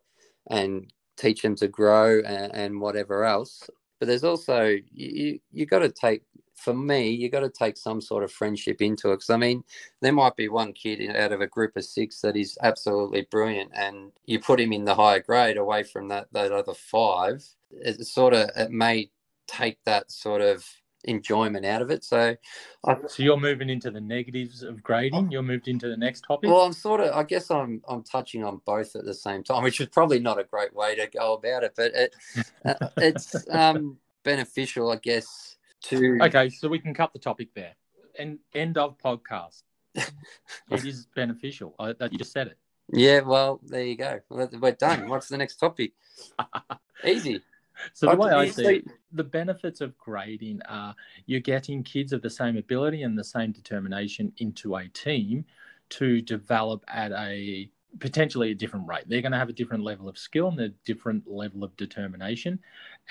and 0.49 0.93
teach 1.17 1.41
them 1.41 1.55
to 1.55 1.67
grow 1.67 2.19
and, 2.19 2.53
and 2.53 2.81
whatever 2.81 3.25
else 3.25 3.67
but 3.99 4.07
there's 4.07 4.23
also 4.23 4.75
you 4.91 5.39
you, 5.51 5.65
got 5.65 5.79
to 5.79 5.89
take 5.89 6.23
for 6.55 6.73
me 6.73 7.09
you 7.09 7.29
got 7.29 7.41
to 7.41 7.49
take 7.49 7.77
some 7.77 8.01
sort 8.01 8.23
of 8.23 8.31
friendship 8.31 8.81
into 8.81 9.09
it 9.09 9.15
because 9.15 9.29
i 9.29 9.37
mean 9.37 9.63
there 10.01 10.13
might 10.13 10.35
be 10.35 10.49
one 10.49 10.73
kid 10.73 11.15
out 11.15 11.31
of 11.31 11.41
a 11.41 11.47
group 11.47 11.75
of 11.75 11.85
six 11.85 12.21
that 12.21 12.35
is 12.35 12.57
absolutely 12.63 13.27
brilliant 13.29 13.71
and 13.75 14.11
you 14.25 14.39
put 14.39 14.59
him 14.59 14.73
in 14.73 14.85
the 14.85 14.95
higher 14.95 15.21
grade 15.21 15.57
away 15.57 15.83
from 15.83 16.07
that 16.07 16.27
that 16.31 16.51
other 16.51 16.73
five 16.73 17.43
it 17.71 18.05
sort 18.05 18.33
of 18.33 18.49
it 18.55 18.71
may 18.71 19.09
take 19.47 19.77
that 19.85 20.11
sort 20.11 20.41
of 20.41 20.65
enjoyment 21.05 21.65
out 21.65 21.81
of 21.81 21.89
it 21.91 22.03
so 22.03 22.35
I, 22.85 22.97
So 23.07 23.23
you're 23.23 23.39
moving 23.39 23.69
into 23.69 23.89
the 23.89 24.01
negatives 24.01 24.63
of 24.63 24.83
grading. 24.83 25.31
You're 25.31 25.43
moved 25.43 25.67
into 25.67 25.87
the 25.87 25.95
next 25.95 26.25
topic. 26.27 26.49
well 26.49 26.61
i'm 26.61 26.73
sort 26.73 26.99
of 26.99 27.15
i 27.15 27.23
guess 27.23 27.49
i'm 27.49 27.81
i'm 27.87 28.03
touching 28.03 28.43
on 28.43 28.61
both 28.65 28.95
at 28.95 29.05
the 29.05 29.13
same 29.13 29.43
time 29.43 29.63
which 29.63 29.79
is 29.79 29.87
probably 29.87 30.19
not 30.19 30.39
a 30.39 30.43
great 30.43 30.73
way 30.75 30.95
to 30.95 31.07
go 31.07 31.33
about 31.33 31.63
it 31.63 31.73
but 31.75 31.93
it 31.93 32.15
uh, 32.65 32.73
it's 32.97 33.47
um 33.49 33.97
beneficial 34.23 34.91
i 34.91 34.97
guess 34.97 35.49
to 35.81 36.19
Okay, 36.21 36.49
so 36.49 36.67
we 36.67 36.79
can 36.79 36.93
cut 36.93 37.13
the 37.13 37.19
topic 37.19 37.49
there. 37.55 37.73
And 38.17 38.39
end 38.53 38.77
of 38.77 38.97
podcast. 38.97 39.63
it 39.95 40.85
is 40.85 41.07
beneficial. 41.15 41.75
I, 41.79 41.93
that 41.93 42.11
you 42.11 42.17
just 42.17 42.31
said 42.31 42.47
it. 42.47 42.57
Yeah, 42.91 43.21
well, 43.21 43.59
there 43.63 43.85
you 43.85 43.95
go. 43.95 44.19
We're 44.29 44.71
done. 44.71 45.07
What's 45.07 45.29
the 45.29 45.37
next 45.37 45.57
topic? 45.57 45.93
Easy. 47.05 47.41
So 47.93 48.07
the 48.07 48.15
way 48.15 48.31
I 48.31 48.49
see 48.49 48.63
see- 48.63 48.75
it, 48.77 48.85
the 49.11 49.23
benefits 49.23 49.81
of 49.81 49.97
grading 49.97 50.61
are 50.67 50.95
you're 51.25 51.39
getting 51.39 51.83
kids 51.83 52.13
of 52.13 52.21
the 52.21 52.29
same 52.29 52.57
ability 52.57 53.03
and 53.03 53.17
the 53.17 53.23
same 53.23 53.51
determination 53.51 54.31
into 54.37 54.75
a 54.75 54.87
team 54.89 55.45
to 55.89 56.21
develop 56.21 56.83
at 56.87 57.11
a 57.11 57.69
potentially 57.99 58.51
a 58.51 58.55
different 58.55 58.87
rate. 58.87 59.05
They're 59.07 59.21
going 59.21 59.31
to 59.31 59.37
have 59.37 59.49
a 59.49 59.53
different 59.53 59.83
level 59.83 60.07
of 60.07 60.17
skill 60.17 60.49
and 60.49 60.59
a 60.59 60.69
different 60.85 61.27
level 61.27 61.63
of 61.63 61.75
determination. 61.75 62.59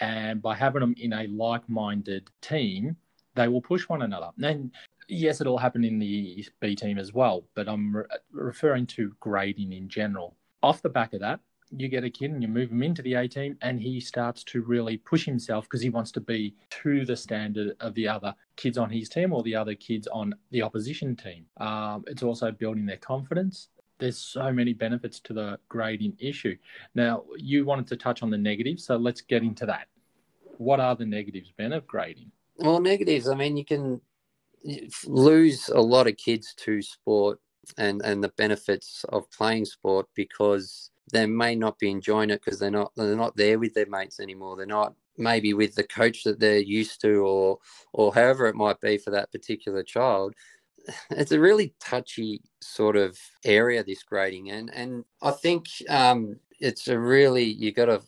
And 0.01 0.41
by 0.41 0.55
having 0.55 0.81
them 0.81 0.95
in 0.99 1.13
a 1.13 1.27
like 1.27 1.69
minded 1.69 2.31
team, 2.41 2.97
they 3.35 3.49
will 3.49 3.61
push 3.61 3.89
one 3.89 4.03
another. 4.03 4.31
And 4.41 4.71
yes, 5.09 5.41
it'll 5.41 5.59
happen 5.59 5.85
in 5.85 5.99
the 5.99 6.47
B 6.61 6.77
team 6.77 6.99
as 6.99 7.13
well, 7.13 7.45
but 7.55 7.69
I'm 7.69 7.97
re- 7.97 8.05
referring 8.31 8.87
to 8.89 9.13
grading 9.21 9.73
in 9.73 9.89
general. 9.89 10.37
Off 10.63 10.83
the 10.83 10.89
back 10.89 11.13
of 11.13 11.21
that, 11.21 11.41
you 11.71 11.89
get 11.89 12.05
a 12.05 12.11
kid 12.11 12.31
and 12.31 12.43
you 12.43 12.49
move 12.49 12.71
him 12.71 12.83
into 12.83 13.03
the 13.03 13.15
A 13.15 13.29
team, 13.29 13.57
and 13.63 13.81
he 13.81 14.01
starts 14.01 14.45
to 14.45 14.63
really 14.63 14.97
push 14.99 15.25
himself 15.25 15.65
because 15.65 15.81
he 15.81 15.91
wants 15.91 16.11
to 16.13 16.21
be 16.21 16.55
to 16.71 17.05
the 17.05 17.17
standard 17.17 17.77
of 17.81 17.95
the 17.95 18.09
other 18.09 18.35
kids 18.57 18.79
on 18.79 18.91
his 18.91 19.09
team 19.09 19.33
or 19.33 19.43
the 19.43 19.55
other 19.55 19.75
kids 19.75 20.07
on 20.09 20.35
the 20.51 20.63
opposition 20.63 21.17
team. 21.17 21.45
Um, 21.59 22.05
it's 22.07 22.23
also 22.23 22.51
building 22.51 22.87
their 22.87 22.97
confidence. 22.97 23.69
There's 23.99 24.19
so 24.19 24.53
many 24.53 24.73
benefits 24.73 25.21
to 25.21 25.33
the 25.33 25.59
grading 25.69 26.17
issue. 26.19 26.57
Now, 26.95 27.25
you 27.37 27.65
wanted 27.65 27.89
to 27.89 27.97
touch 27.97 28.23
on 28.23 28.31
the 28.31 28.39
negatives, 28.39 28.85
so 28.85 28.97
let's 28.97 29.21
get 29.21 29.43
into 29.43 29.67
that. 29.67 29.89
What 30.59 30.81
are 30.81 30.95
the 30.95 31.07
negatives, 31.07 31.53
Ben, 31.57 31.73
of 31.73 31.87
grading? 31.87 32.31
Well, 32.57 32.81
negatives. 32.81 33.29
I 33.29 33.35
mean, 33.35 33.57
you 33.57 33.65
can 33.65 34.01
lose 35.07 35.69
a 35.69 35.81
lot 35.81 36.07
of 36.07 36.17
kids 36.17 36.55
to 36.59 36.83
sport 36.83 37.41
and 37.77 38.01
and 38.03 38.25
the 38.25 38.31
benefits 38.31 39.05
of 39.11 39.31
playing 39.31 39.65
sport 39.65 40.07
because 40.15 40.91
they 41.13 41.27
may 41.27 41.55
not 41.55 41.79
be 41.79 41.91
enjoying 41.91 42.31
it 42.31 42.43
because 42.45 42.59
they're 42.59 42.71
not 42.71 42.93
they're 42.97 43.17
not 43.17 43.37
there 43.37 43.59
with 43.59 43.75
their 43.75 43.87
mates 43.87 44.21
anymore. 44.21 44.57
They're 44.57 44.67
not 44.67 44.95
maybe 45.17 45.53
with 45.53 45.75
the 45.75 45.83
coach 45.83 46.23
that 46.25 46.39
they're 46.41 46.59
used 46.59 47.01
to 47.03 47.17
or 47.27 47.59
or 47.93 48.15
however 48.15 48.47
it 48.47 48.55
might 48.55 48.81
be 48.81 48.99
for 48.99 49.11
that 49.11 49.33
particular 49.33 49.83
child. 49.83 50.35
It's 51.11 51.33
a 51.33 51.41
really 51.41 51.75
touchy 51.81 52.41
sort 52.63 52.97
of 52.97 53.19
area 53.45 53.85
this 53.85 54.03
grading 54.03 54.51
and 54.51 54.71
and 54.73 55.05
I 55.23 55.33
think 55.33 55.67
um, 55.89 56.37
it's 56.61 56.89
a 56.89 56.99
really 56.99 57.45
you 57.45 57.73
got 57.73 57.87
to 57.87 58.01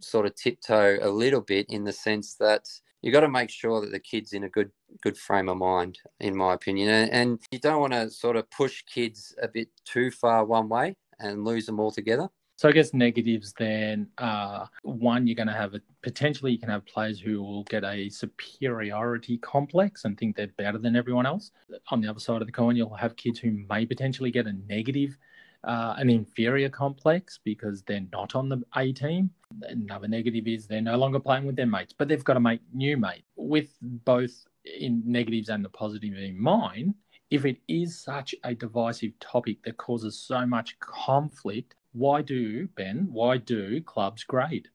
sort 0.00 0.26
of 0.26 0.34
tiptoe 0.34 0.98
a 1.02 1.08
little 1.08 1.40
bit 1.40 1.66
in 1.68 1.84
the 1.84 1.92
sense 1.92 2.34
that 2.36 2.66
you 3.02 3.12
got 3.12 3.20
to 3.20 3.28
make 3.28 3.50
sure 3.50 3.80
that 3.80 3.92
the 3.92 3.98
kid's 3.98 4.32
in 4.32 4.44
a 4.44 4.48
good 4.48 4.70
good 5.02 5.16
frame 5.16 5.48
of 5.48 5.56
mind 5.56 5.98
in 6.20 6.36
my 6.36 6.54
opinion 6.54 6.88
and, 6.88 7.10
and 7.12 7.40
you 7.50 7.58
don't 7.58 7.80
want 7.80 7.92
to 7.92 8.10
sort 8.10 8.36
of 8.36 8.50
push 8.50 8.82
kids 8.82 9.34
a 9.42 9.48
bit 9.48 9.68
too 9.84 10.10
far 10.10 10.44
one 10.44 10.68
way 10.68 10.96
and 11.18 11.44
lose 11.44 11.66
them 11.66 11.80
altogether 11.80 12.28
So 12.60 12.68
I 12.68 12.72
guess 12.72 12.92
negatives 12.92 13.54
then 13.54 14.06
are 14.18 14.68
one, 14.82 15.26
you're 15.26 15.34
going 15.34 15.46
to 15.46 15.54
have 15.54 15.72
a 15.72 15.80
potentially 16.02 16.52
you 16.52 16.58
can 16.58 16.68
have 16.68 16.84
players 16.84 17.18
who 17.18 17.40
will 17.40 17.64
get 17.64 17.84
a 17.84 18.10
superiority 18.10 19.38
complex 19.38 20.04
and 20.04 20.18
think 20.18 20.36
they're 20.36 20.52
better 20.58 20.76
than 20.76 20.94
everyone 20.94 21.24
else. 21.24 21.52
On 21.88 22.02
the 22.02 22.08
other 22.08 22.20
side 22.20 22.42
of 22.42 22.46
the 22.46 22.52
coin, 22.52 22.76
you'll 22.76 22.92
have 22.92 23.16
kids 23.16 23.38
who 23.38 23.52
may 23.70 23.86
potentially 23.86 24.30
get 24.30 24.46
a 24.46 24.52
negative, 24.68 25.16
uh, 25.64 25.94
an 25.96 26.10
inferior 26.10 26.68
complex 26.68 27.40
because 27.42 27.80
they're 27.84 28.04
not 28.12 28.34
on 28.34 28.50
the 28.50 28.62
A 28.76 28.92
team. 28.92 29.30
Another 29.62 30.06
negative 30.06 30.46
is 30.46 30.66
they're 30.66 30.82
no 30.82 30.98
longer 30.98 31.18
playing 31.18 31.46
with 31.46 31.56
their 31.56 31.64
mates, 31.64 31.94
but 31.96 32.08
they've 32.08 32.22
got 32.22 32.34
to 32.34 32.40
make 32.40 32.60
new 32.74 32.98
mates. 32.98 33.24
With 33.36 33.70
both 33.80 34.32
in 34.66 35.02
negatives 35.06 35.48
and 35.48 35.64
the 35.64 35.70
positive 35.70 36.12
in 36.12 36.38
mind, 36.38 36.94
if 37.30 37.46
it 37.46 37.56
is 37.68 37.98
such 37.98 38.34
a 38.44 38.54
divisive 38.54 39.18
topic 39.18 39.62
that 39.62 39.78
causes 39.78 40.18
so 40.18 40.44
much 40.44 40.78
conflict, 40.80 41.76
why 41.92 42.22
do 42.22 42.68
Ben? 42.68 43.08
Why 43.10 43.36
do 43.36 43.80
clubs 43.80 44.24
grade? 44.24 44.68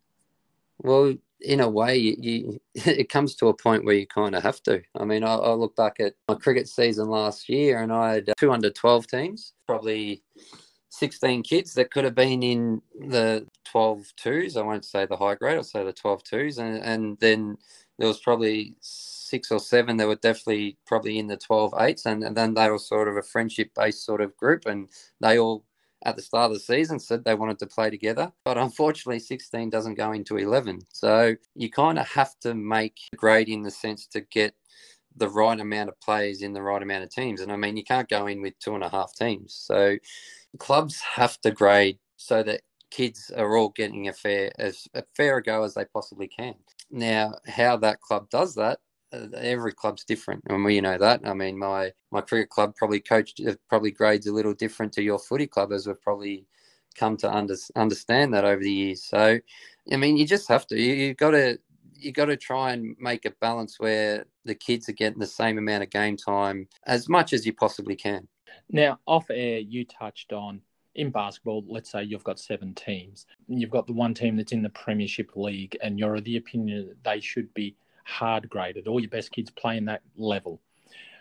Well, 0.80 1.16
in 1.42 1.60
a 1.60 1.70
way, 1.70 1.98
you, 1.98 2.16
you, 2.20 2.62
it 2.76 3.10
comes 3.10 3.36
to 3.36 3.48
a 3.48 3.54
point 3.54 3.86
where 3.86 3.96
you 3.96 4.08
kind 4.08 4.36
of 4.36 4.44
have 4.44 4.62
to. 4.64 4.82
I 5.00 5.06
mean, 5.06 5.24
I, 5.24 5.36
I 5.36 5.54
look 5.54 5.76
back 5.76 6.00
at 6.00 6.16
my 6.28 6.36
cricket 6.36 6.68
season 6.68 7.08
last 7.08 7.50
year, 7.50 7.82
and 7.82 7.92
I 7.92 8.16
had 8.16 8.34
two 8.38 8.52
under 8.52 8.70
twelve 8.70 9.08
teams, 9.08 9.54
probably 9.66 10.24
sixteen 10.90 11.44
kids 11.44 11.74
that 11.76 11.92
could 11.92 12.04
have 12.04 12.16
been 12.16 12.44
in 12.44 12.82
the 13.00 13.48
12 13.66 14.14
twos. 14.16 14.56
I 14.56 14.62
won't 14.62 14.86
say 14.86 15.06
the 15.06 15.18
high 15.18 15.36
grade; 15.36 15.58
I'll 15.58 15.64
say 15.64 15.84
the 15.84 15.94
12 15.94 16.24
twos, 16.24 16.58
and 16.58 16.78
and 16.78 17.18
then 17.20 17.58
there 17.98 18.08
was 18.08 18.20
probably 18.20 18.76
six 18.82 19.52
or 19.52 19.60
seven 19.60 19.98
that 19.98 20.08
were 20.08 20.16
definitely 20.16 20.78
probably 20.86 21.18
in 21.18 21.28
the 21.28 21.38
12 21.38 21.74
eights, 21.80 22.06
and, 22.06 22.24
and 22.24 22.36
then 22.36 22.54
they 22.54 22.70
were 22.70 22.78
sort 22.78 23.08
of 23.08 23.18
a 23.18 23.22
friendship 23.22 23.72
based 23.76 24.06
sort 24.06 24.22
of 24.22 24.36
group, 24.38 24.66
and 24.66 24.90
they 25.20 25.40
all 25.40 25.66
at 26.06 26.16
the 26.16 26.22
start 26.22 26.52
of 26.52 26.54
the 26.54 26.60
season 26.60 27.00
said 27.00 27.26
they 27.26 27.36
wanted 27.36 27.60
to 27.60 27.68
play 27.68 27.90
together. 27.90 28.32
But 28.46 28.58
unfortunately, 28.58 29.20
16 29.20 29.70
doesn't 29.70 29.96
go 29.96 30.12
into 30.12 30.38
11. 30.38 30.82
So 30.94 31.36
you 31.56 31.70
kind 31.70 32.00
of 32.00 32.08
have 32.10 32.40
to 32.42 32.54
make 32.54 33.00
grade 33.16 33.50
in 33.50 33.64
the 33.64 33.72
sense 33.72 34.06
to 34.08 34.22
get 34.22 34.54
the 35.18 35.30
right 35.30 35.60
amount 35.60 35.90
of 35.90 36.00
players 36.00 36.42
in 36.42 36.54
the 36.54 36.62
right 36.62 36.82
amount 36.82 37.04
of 37.04 37.10
teams. 37.10 37.42
And 37.42 37.52
I 37.52 37.56
mean, 37.56 37.76
you 37.76 37.84
can't 37.84 38.08
go 38.08 38.28
in 38.28 38.42
with 38.42 38.58
two 38.60 38.76
and 38.76 38.84
a 38.84 38.90
half 38.90 39.16
teams. 39.16 39.54
So 39.54 39.98
clubs 40.60 41.02
have 41.02 41.42
to 41.42 41.52
grade 41.52 41.98
so 42.18 42.44
that 42.44 42.62
kids 42.92 43.32
are 43.36 43.58
all 43.58 43.70
getting 43.70 44.08
a 44.08 44.14
fair 44.14 44.52
as 44.60 44.88
a 44.94 45.04
fair 45.16 45.38
a 45.38 45.44
go 45.44 45.64
as 45.64 45.74
they 45.74 45.86
possibly 45.86 46.28
can. 46.28 46.56
Now, 46.92 47.36
how 47.48 47.78
that 47.78 48.00
club 48.02 48.30
does 48.30 48.56
that 48.56 48.80
every 49.38 49.74
club's 49.74 50.04
different, 50.04 50.44
and 50.48 50.64
we 50.64 50.82
know 50.82 50.98
that. 50.98 51.22
I 51.26 51.34
mean, 51.34 51.58
my 51.58 51.92
my 52.12 52.22
cricket 52.22 52.50
club 52.50 52.76
probably 52.76 53.00
coached 53.00 53.42
uh, 53.48 53.56
probably 53.70 53.92
grades 53.92 54.28
a 54.28 54.34
little 54.34 54.54
different 54.54 54.94
to 54.94 55.04
your 55.04 55.20
footy 55.20 55.48
club, 55.48 55.72
as 55.72 55.88
we've 55.88 56.02
probably 56.02 56.46
come 56.96 57.18
to 57.18 57.32
under, 57.32 57.56
understand 57.76 58.34
that 58.34 58.46
over 58.46 58.62
the 58.64 58.72
years. 58.72 59.04
So, 59.04 59.40
I 59.92 59.98
mean, 59.98 60.18
you 60.18 60.26
just 60.26 60.48
have 60.48 60.66
to. 60.68 60.80
You, 60.80 60.94
you 60.94 61.14
got 61.14 61.32
to 61.32 61.60
you 61.94 62.12
got 62.12 62.26
to 62.26 62.38
try 62.38 62.74
and 62.74 62.96
make 63.00 63.26
a 63.26 63.32
balance 63.42 63.80
where 63.80 64.26
the 64.44 64.56
kids 64.56 64.90
are 64.90 64.94
getting 64.94 65.20
the 65.20 65.28
same 65.28 65.58
amount 65.58 65.84
of 65.84 65.90
game 65.90 66.18
time 66.18 66.68
as 66.86 67.10
much 67.10 67.34
as 67.34 67.46
you 67.46 67.54
possibly 67.54 67.96
can. 67.96 68.28
Now, 68.70 69.00
off 69.06 69.30
air, 69.30 69.60
you 69.60 69.86
touched 69.86 70.34
on 70.34 70.62
in 70.96 71.10
basketball, 71.10 71.64
let's 71.68 71.92
say 71.92 72.04
you've 72.04 72.24
got 72.24 72.40
seven 72.40 72.74
teams. 72.74 73.26
You've 73.48 73.70
got 73.70 73.86
the 73.86 73.94
one 73.94 74.14
team 74.14 74.38
that's 74.38 74.54
in 74.54 74.62
the 74.62 74.70
Premiership 74.70 75.36
League, 75.36 75.78
and 75.82 76.00
you're 76.00 76.16
of 76.16 76.24
the 76.24 76.38
opinion 76.38 76.88
that 76.88 77.04
they 77.04 77.20
should 77.20 77.54
be 77.54 77.76
hard 78.06 78.50
graded. 78.50 78.88
All 78.88 79.00
your 79.00 79.10
best 79.10 79.32
kids 79.32 79.52
play 79.52 79.78
in 79.78 79.86
that 79.86 80.02
level. 80.16 80.62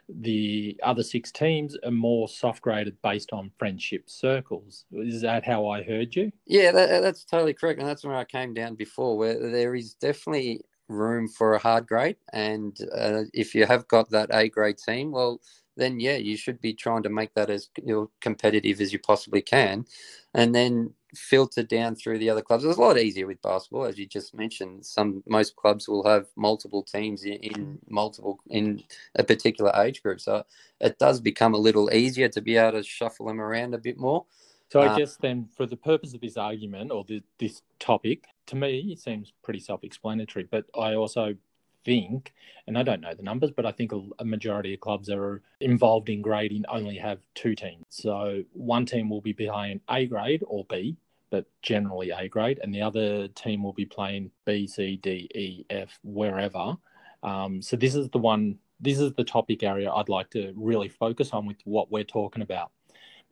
The 0.09 0.79
other 0.83 1.03
six 1.03 1.33
teams 1.33 1.76
are 1.83 1.91
more 1.91 2.29
soft 2.29 2.61
graded 2.61 3.00
based 3.03 3.33
on 3.33 3.50
friendship 3.59 4.11
circles. 4.11 4.85
Is 4.93 5.23
that 5.23 5.47
how 5.47 5.67
I 5.67 5.83
heard 5.83 6.14
you? 6.14 6.31
Yeah, 6.47 6.73
that, 6.73 7.00
that's 7.00 7.25
totally 7.25 7.55
correct, 7.55 7.81
and 7.81 7.88
that's 7.88 8.05
where 8.05 8.14
I 8.14 8.25
came 8.25 8.53
down 8.53 8.75
before, 8.75 9.17
where 9.17 9.50
there 9.50 9.75
is 9.75 9.95
definitely 9.95 10.61
room 10.88 11.26
for 11.26 11.55
a 11.55 11.59
hard 11.59 11.87
grade, 11.87 12.17
and 12.35 12.76
uh, 12.95 13.23
if 13.33 13.55
you 13.55 13.64
have 13.64 13.88
got 13.88 14.11
that 14.11 14.29
A 14.35 14.50
grade 14.50 14.76
team, 14.76 15.11
well, 15.11 15.41
then 15.76 15.99
yeah, 15.99 16.17
you 16.17 16.37
should 16.37 16.61
be 16.61 16.75
trying 16.75 17.03
to 17.03 17.09
make 17.09 17.33
that 17.35 17.49
as 17.49 17.71
you 17.79 17.95
know, 17.95 18.11
competitive 18.21 18.83
as 18.83 18.93
you 18.93 18.99
possibly 18.99 19.41
can, 19.41 19.87
and 20.35 20.55
then 20.55 20.93
filter 21.14 21.62
down 21.62 21.94
through 21.94 22.18
the 22.18 22.30
other 22.30 22.42
clubs. 22.42 22.64
It's 22.64 22.76
a 22.76 22.80
lot 22.80 22.99
easier 22.99 23.26
with 23.26 23.42
basketball, 23.42 23.85
as 23.85 23.99
you 23.99 24.06
just 24.06 24.35
mentioned. 24.35 24.85
Some 24.85 25.23
most 25.26 25.56
clubs 25.56 25.88
will 25.88 26.04
have 26.06 26.26
multiple 26.37 26.83
teams 26.83 27.25
in, 27.25 27.35
in 27.35 27.78
multiple 27.88 28.40
in 28.50 28.83
a 29.16 29.25
particular 29.25 29.73
age 29.83 30.02
group, 30.02 30.21
so 30.21 30.44
it 30.80 30.99
does 30.99 31.21
become 31.21 31.54
a 31.54 31.59
little 31.59 31.92
easier 31.92 32.28
to 32.28 32.40
be 32.40 32.56
able 32.56 32.78
to 32.78 32.83
shuffle 32.83 33.26
them 33.26 33.40
around 33.40 33.75
a 33.75 33.78
bit 33.78 33.99
more. 33.99 34.25
So 34.71 34.80
I 34.80 34.87
Uh, 34.87 34.97
guess 34.97 35.16
then, 35.16 35.49
for 35.56 35.66
the 35.66 35.76
purpose 35.76 36.14
of 36.14 36.21
this 36.21 36.37
argument 36.37 36.90
or 36.90 37.04
the, 37.04 37.23
this 37.38 37.62
topic, 37.78 38.26
to 38.47 38.56
me 38.56 38.92
it 38.92 38.99
seems 38.99 39.33
pretty 39.42 39.61
self-explanatory. 39.61 40.49
But 40.50 40.64
I 40.78 40.94
also 40.94 41.37
think, 41.85 42.33
and 42.66 42.78
I 42.78 42.83
don't 42.83 43.02
know 43.02 43.14
the 43.14 43.23
numbers, 43.23 43.50
but 43.50 43.66
I 43.66 43.73
think 43.73 43.92
a, 43.92 44.00
a 44.18 44.25
majority 44.25 44.73
of 44.73 44.80
clubs 44.80 45.06
that 45.09 45.18
are 45.18 45.42
involved 45.61 46.09
in 46.09 46.23
grading 46.23 46.64
only 46.68 46.97
have 46.97 47.18
two 47.35 47.54
teams. 47.54 47.85
So 47.90 48.42
one 48.54 48.87
team 48.87 49.11
will 49.11 49.21
be 49.21 49.35
behind 49.35 49.80
A 49.90 50.06
grade 50.06 50.42
or 50.47 50.64
B, 50.64 50.97
but 51.35 51.47
generally 51.62 52.11
A 52.11 52.29
grade, 52.29 52.61
and 52.62 52.73
the 52.73 52.81
other 52.81 53.26
team 53.26 53.64
will 53.64 53.73
be 53.73 53.85
playing 53.85 54.31
B, 54.45 54.69
C, 54.69 55.00
D, 55.03 55.29
E, 55.35 55.64
F, 55.69 55.99
wherever. 56.05 56.76
Um, 57.25 57.61
so 57.61 57.76
this 57.76 57.97
is 57.97 58.09
the 58.11 58.19
one. 58.19 58.57
This 58.79 59.00
is 59.00 59.12
the 59.14 59.25
topic 59.25 59.64
area 59.64 59.91
I'd 59.91 60.09
like 60.09 60.31
to 60.31 60.53
really 60.57 60.88
focus 60.88 61.31
on 61.33 61.45
with 61.45 61.57
what 61.64 61.91
we're 61.91 62.05
talking 62.05 62.43
about 62.43 62.71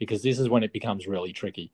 because 0.00 0.20
this 0.20 0.40
is 0.40 0.48
when 0.48 0.64
it 0.64 0.72
becomes 0.72 1.06
really 1.06 1.32
tricky. 1.32 1.70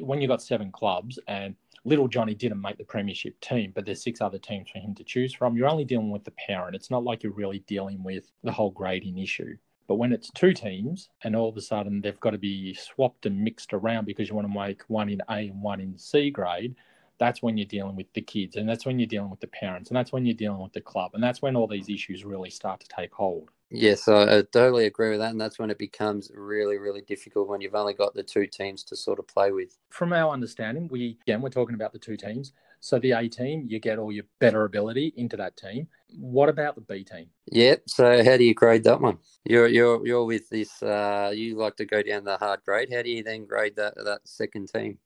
When 0.00 0.20
you've 0.20 0.28
got 0.28 0.40
seven 0.40 0.70
clubs 0.70 1.18
and 1.26 1.56
little 1.84 2.06
Johnny 2.06 2.36
didn't 2.36 2.60
make 2.60 2.78
the 2.78 2.84
premiership 2.84 3.40
team, 3.40 3.72
but 3.74 3.84
there's 3.84 4.04
six 4.04 4.20
other 4.20 4.38
teams 4.38 4.70
for 4.70 4.78
him 4.78 4.94
to 4.94 5.02
choose 5.02 5.34
from, 5.34 5.56
you're 5.56 5.68
only 5.68 5.84
dealing 5.84 6.10
with 6.10 6.22
the 6.22 6.32
parent. 6.46 6.76
It's 6.76 6.92
not 6.92 7.02
like 7.02 7.24
you're 7.24 7.32
really 7.32 7.64
dealing 7.66 8.04
with 8.04 8.30
the 8.44 8.52
whole 8.52 8.70
grading 8.70 9.18
issue. 9.18 9.56
But 9.90 9.96
when 9.96 10.12
it's 10.12 10.30
two 10.30 10.54
teams 10.54 11.08
and 11.24 11.34
all 11.34 11.48
of 11.48 11.56
a 11.56 11.60
sudden 11.60 12.00
they've 12.00 12.20
got 12.20 12.30
to 12.30 12.38
be 12.38 12.74
swapped 12.74 13.26
and 13.26 13.42
mixed 13.42 13.74
around 13.74 14.04
because 14.04 14.28
you 14.28 14.36
want 14.36 14.46
to 14.46 14.54
make 14.56 14.84
one 14.84 15.08
in 15.08 15.20
A 15.28 15.48
and 15.48 15.60
one 15.60 15.80
in 15.80 15.98
C 15.98 16.30
grade, 16.30 16.76
that's 17.18 17.42
when 17.42 17.56
you're 17.58 17.66
dealing 17.66 17.96
with 17.96 18.06
the 18.14 18.22
kids 18.22 18.54
and 18.54 18.68
that's 18.68 18.86
when 18.86 19.00
you're 19.00 19.08
dealing 19.08 19.30
with 19.30 19.40
the 19.40 19.48
parents 19.48 19.90
and 19.90 19.96
that's 19.96 20.12
when 20.12 20.24
you're 20.24 20.36
dealing 20.36 20.62
with 20.62 20.74
the 20.74 20.80
club 20.80 21.10
and 21.14 21.24
that's 21.24 21.42
when 21.42 21.56
all 21.56 21.66
these 21.66 21.88
issues 21.88 22.24
really 22.24 22.50
start 22.50 22.78
to 22.78 22.88
take 22.88 23.12
hold. 23.12 23.50
Yes, 23.70 24.06
I 24.08 24.38
I 24.38 24.42
totally 24.42 24.86
agree 24.86 25.10
with 25.10 25.18
that, 25.20 25.30
and 25.32 25.40
that's 25.40 25.58
when 25.58 25.70
it 25.70 25.78
becomes 25.78 26.30
really, 26.34 26.78
really 26.78 27.02
difficult 27.02 27.48
when 27.48 27.60
you've 27.60 27.74
only 27.74 27.94
got 27.94 28.14
the 28.14 28.22
two 28.22 28.46
teams 28.46 28.84
to 28.84 28.96
sort 28.96 29.18
of 29.18 29.26
play 29.26 29.50
with. 29.52 29.76
from 29.90 30.12
our 30.12 30.32
understanding, 30.32 30.88
we 30.88 31.18
again 31.22 31.42
we're 31.42 31.50
talking 31.50 31.74
about 31.74 31.92
the 31.92 31.98
two 31.98 32.16
teams. 32.16 32.52
So 32.80 32.98
the 32.98 33.12
A 33.12 33.28
team, 33.28 33.66
you 33.68 33.78
get 33.78 33.98
all 33.98 34.10
your 34.10 34.24
better 34.38 34.64
ability 34.64 35.12
into 35.16 35.36
that 35.36 35.56
team. 35.56 35.86
What 36.18 36.48
about 36.48 36.74
the 36.74 36.80
B 36.80 37.04
team? 37.04 37.26
Yep. 37.52 37.82
So 37.86 38.24
how 38.24 38.38
do 38.38 38.44
you 38.44 38.54
grade 38.54 38.84
that 38.84 39.00
one? 39.00 39.18
You're 39.44 39.68
you're 39.68 40.06
you're 40.06 40.24
with 40.24 40.48
this. 40.48 40.82
Uh, 40.82 41.30
you 41.34 41.56
like 41.56 41.76
to 41.76 41.84
go 41.84 42.02
down 42.02 42.24
the 42.24 42.38
hard 42.38 42.60
grade. 42.64 42.92
How 42.92 43.02
do 43.02 43.10
you 43.10 43.22
then 43.22 43.44
grade 43.44 43.76
that 43.76 43.96
that 43.96 44.20
second 44.24 44.70
team? 44.74 44.98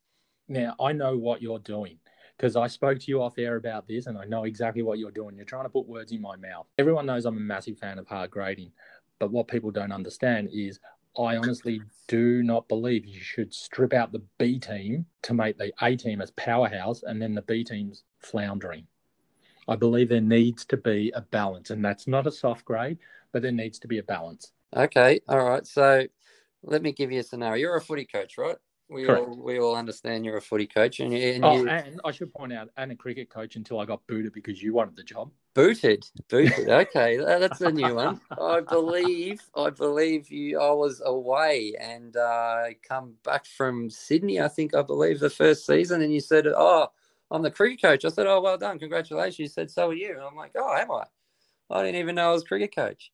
Now 0.49 0.77
I 0.81 0.93
know 0.93 1.17
what 1.17 1.43
you're 1.43 1.59
doing 1.59 1.99
because 2.37 2.55
I 2.55 2.69
spoke 2.69 3.01
to 3.01 3.07
you 3.09 3.23
off 3.23 3.39
air 3.39 3.57
about 3.57 3.89
this, 3.89 4.07
and 4.07 4.17
I 4.17 4.25
know 4.25 4.45
exactly 4.45 4.83
what 4.83 4.99
you're 4.99 5.11
doing. 5.11 5.37
You're 5.37 5.45
trying 5.45 5.65
to 5.65 5.71
put 5.71 5.87
words 5.87 6.13
in 6.13 6.21
my 6.21 6.37
mouth. 6.37 6.67
Everyone 6.79 7.07
knows 7.07 7.25
I'm 7.25 7.37
a 7.37 7.41
massive 7.41 7.79
fan 7.79 7.99
of 7.99 8.07
hard 8.07 8.31
grading, 8.31 8.71
but 9.19 9.33
what 9.33 9.49
people 9.49 9.73
don't 9.73 9.93
understand 9.93 10.49
is 10.53 10.79
I 11.19 11.37
honestly 11.37 11.81
do 12.09 12.43
not 12.43 12.69
believe 12.69 13.07
you 13.07 13.21
should 13.21 13.55
strip 13.55 13.93
out 13.93 14.13
the 14.13 14.23
B 14.39 14.59
team 14.59 15.07
to 15.23 15.35
make 15.35 15.59
the 15.59 15.73
A 15.83 15.97
team 15.97 16.21
as 16.21 16.31
powerhouse 16.33 17.03
and 17.03 17.21
then 17.23 17.35
the 17.35 17.43
B 17.43 17.65
team's 17.65 18.05
floundering. 18.19 18.87
I 19.69 19.77
believe 19.77 20.09
there 20.09 20.21
needs 20.21 20.65
to 20.67 20.77
be 20.77 21.11
a 21.15 21.23
balance, 21.23 21.71
and 21.71 21.85
that's 21.85 22.07
not 22.07 22.27
a 22.27 22.33
soft 22.33 22.65
grade, 22.65 22.99
but 23.33 23.43
there 23.43 23.53
needs 23.53 23.79
to 23.81 23.89
be 23.89 23.99
a 23.99 24.03
balance. 24.03 24.53
Okay. 24.77 25.21
All 25.29 25.45
right. 25.45 25.67
So 25.67 26.07
let 26.63 26.83
me 26.83 26.93
give 26.93 27.13
you 27.13 27.21
a 27.21 27.23
scenario. 27.23 27.61
You're 27.61 27.77
a 27.77 27.81
footy 27.81 28.05
coach, 28.05 28.37
right? 28.37 28.57
We 28.91 29.07
Correct. 29.07 29.27
all 29.27 29.37
we 29.43 29.59
all 29.59 29.75
understand 29.77 30.25
you're 30.25 30.37
a 30.37 30.43
footy 30.43 30.67
coach, 30.67 31.01
and, 31.01 31.13
and 31.15 31.45
Oh, 31.45 31.53
you 31.63 31.69
and 31.69 32.01
I 32.05 32.11
should 32.11 32.33
point 32.33 32.53
out, 32.53 32.69
and 32.77 32.93
a 32.93 32.97
cricket 32.97 33.31
coach 33.31 33.57
until 33.57 33.81
I 33.81 33.87
got 33.87 34.07
booted 34.07 34.33
because 34.33 34.63
you 34.63 34.75
wanted 34.75 34.95
the 34.97 35.03
job. 35.03 35.31
booted. 35.55 36.05
Booted. 36.29 36.69
Okay, 36.69 37.17
that's 37.17 37.61
a 37.61 37.73
new 37.73 37.95
one. 37.95 38.21
I 38.41 38.61
believe. 38.61 39.41
I 39.57 39.71
believe 39.71 40.31
you. 40.31 40.61
I 40.61 40.71
was 40.73 41.01
away 41.05 41.75
and 41.81 42.17
uh, 42.17 42.21
I 42.67 42.77
come 42.87 43.15
back 43.25 43.47
from 43.47 43.89
Sydney. 43.89 44.41
I 44.41 44.49
think 44.49 44.75
I 44.75 44.83
believe 44.83 45.19
the 45.19 45.31
first 45.31 45.67
season, 45.67 46.03
and 46.03 46.13
you 46.13 46.21
said, 46.21 46.47
"Oh, 46.47 46.89
I'm 47.31 47.43
the 47.43 47.51
cricket 47.51 47.81
coach." 47.81 48.05
I 48.05 48.09
said, 48.09 48.27
"Oh, 48.27 48.41
well 48.43 48.59
done, 48.59 48.79
congratulations." 48.79 49.39
You 49.39 49.49
said, 49.49 49.71
"So 49.71 49.89
are 49.89 49.95
you?" 49.95 50.13
And 50.13 50.23
I'm 50.23 50.37
like, 50.37 50.53
"Oh, 50.57 50.75
am 50.77 50.91
I?" 50.91 51.05
I 51.71 51.83
didn't 51.83 52.01
even 52.01 52.17
know 52.17 52.31
I 52.31 52.33
was 52.33 52.45
cricket 52.45 52.75
coach. 52.75 53.11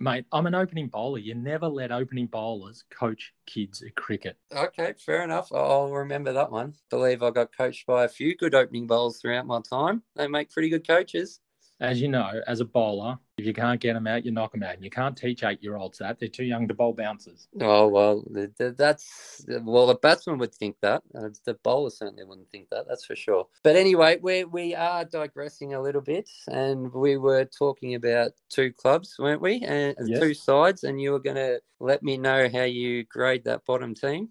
Mate, 0.00 0.26
I'm 0.32 0.46
an 0.46 0.54
opening 0.54 0.88
bowler. 0.88 1.18
You 1.18 1.34
never 1.34 1.66
let 1.66 1.90
opening 1.90 2.26
bowlers 2.26 2.84
coach 2.90 3.32
kids 3.46 3.82
at 3.82 3.96
cricket. 3.96 4.36
Okay, 4.54 4.94
fair 4.98 5.22
enough. 5.22 5.52
I'll 5.52 5.90
remember 5.90 6.32
that 6.32 6.52
one. 6.52 6.74
Believe 6.88 7.22
I 7.22 7.30
got 7.30 7.56
coached 7.56 7.86
by 7.86 8.04
a 8.04 8.08
few 8.08 8.36
good 8.36 8.54
opening 8.54 8.86
bowls 8.86 9.18
throughout 9.18 9.46
my 9.46 9.60
time. 9.60 10.02
They 10.14 10.28
make 10.28 10.50
pretty 10.50 10.68
good 10.68 10.86
coaches. 10.86 11.40
As 11.80 12.00
you 12.00 12.08
know, 12.08 12.40
as 12.48 12.58
a 12.58 12.64
bowler, 12.64 13.18
if 13.36 13.46
you 13.46 13.52
can't 13.52 13.80
get 13.80 13.92
them 13.92 14.08
out, 14.08 14.24
you 14.24 14.32
knock 14.32 14.50
them 14.50 14.64
out. 14.64 14.74
And 14.74 14.82
you 14.82 14.90
can't 14.90 15.16
teach 15.16 15.44
eight 15.44 15.62
year 15.62 15.76
olds 15.76 15.98
that. 15.98 16.18
They're 16.18 16.28
too 16.28 16.44
young 16.44 16.66
to 16.66 16.74
bowl 16.74 16.92
bouncers. 16.92 17.46
Oh 17.60 17.86
well, 17.86 18.24
th- 18.34 18.50
th- 18.58 18.74
that's 18.76 19.44
well. 19.62 19.88
A 19.90 19.96
batsman 19.96 20.38
would 20.38 20.52
think 20.52 20.76
that. 20.82 21.02
Uh, 21.14 21.28
the 21.44 21.54
bowler 21.62 21.90
certainly 21.90 22.24
wouldn't 22.24 22.50
think 22.50 22.68
that. 22.70 22.86
That's 22.88 23.04
for 23.04 23.14
sure. 23.14 23.46
But 23.62 23.76
anyway, 23.76 24.18
we 24.20 24.42
we 24.42 24.74
are 24.74 25.04
digressing 25.04 25.74
a 25.74 25.80
little 25.80 26.00
bit, 26.00 26.28
and 26.48 26.92
we 26.92 27.16
were 27.16 27.44
talking 27.44 27.94
about 27.94 28.32
two 28.48 28.72
clubs, 28.72 29.14
weren't 29.16 29.40
we? 29.40 29.62
And 29.62 29.94
and 29.98 30.08
Yes. 30.08 30.20
two 30.20 30.34
sides, 30.34 30.82
and 30.82 31.00
you 31.00 31.12
were 31.12 31.20
going 31.20 31.36
to 31.36 31.60
let 31.78 32.02
me 32.02 32.18
know 32.18 32.48
how 32.52 32.64
you 32.64 33.04
grade 33.04 33.44
that 33.44 33.64
bottom 33.64 33.94
team. 33.94 34.30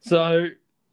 So 0.00 0.48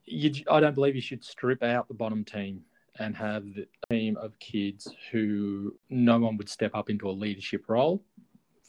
you, 0.06 0.32
I 0.50 0.60
don't 0.60 0.76
believe 0.76 0.96
you 0.96 1.02
should 1.02 1.24
strip 1.24 1.64
out 1.64 1.88
the 1.88 1.94
bottom 1.94 2.24
team 2.24 2.62
and 3.00 3.16
have 3.16 3.44
the 3.56 3.68
team 3.90 4.18
of 4.18 4.38
kids 4.40 4.88
who 5.12 5.76
no 5.90 6.20
one 6.20 6.38
would 6.38 6.50
step 6.50 6.72
up 6.74 6.90
into 6.90 7.10
a 7.10 7.12
leadership 7.12 7.66
role, 7.68 8.04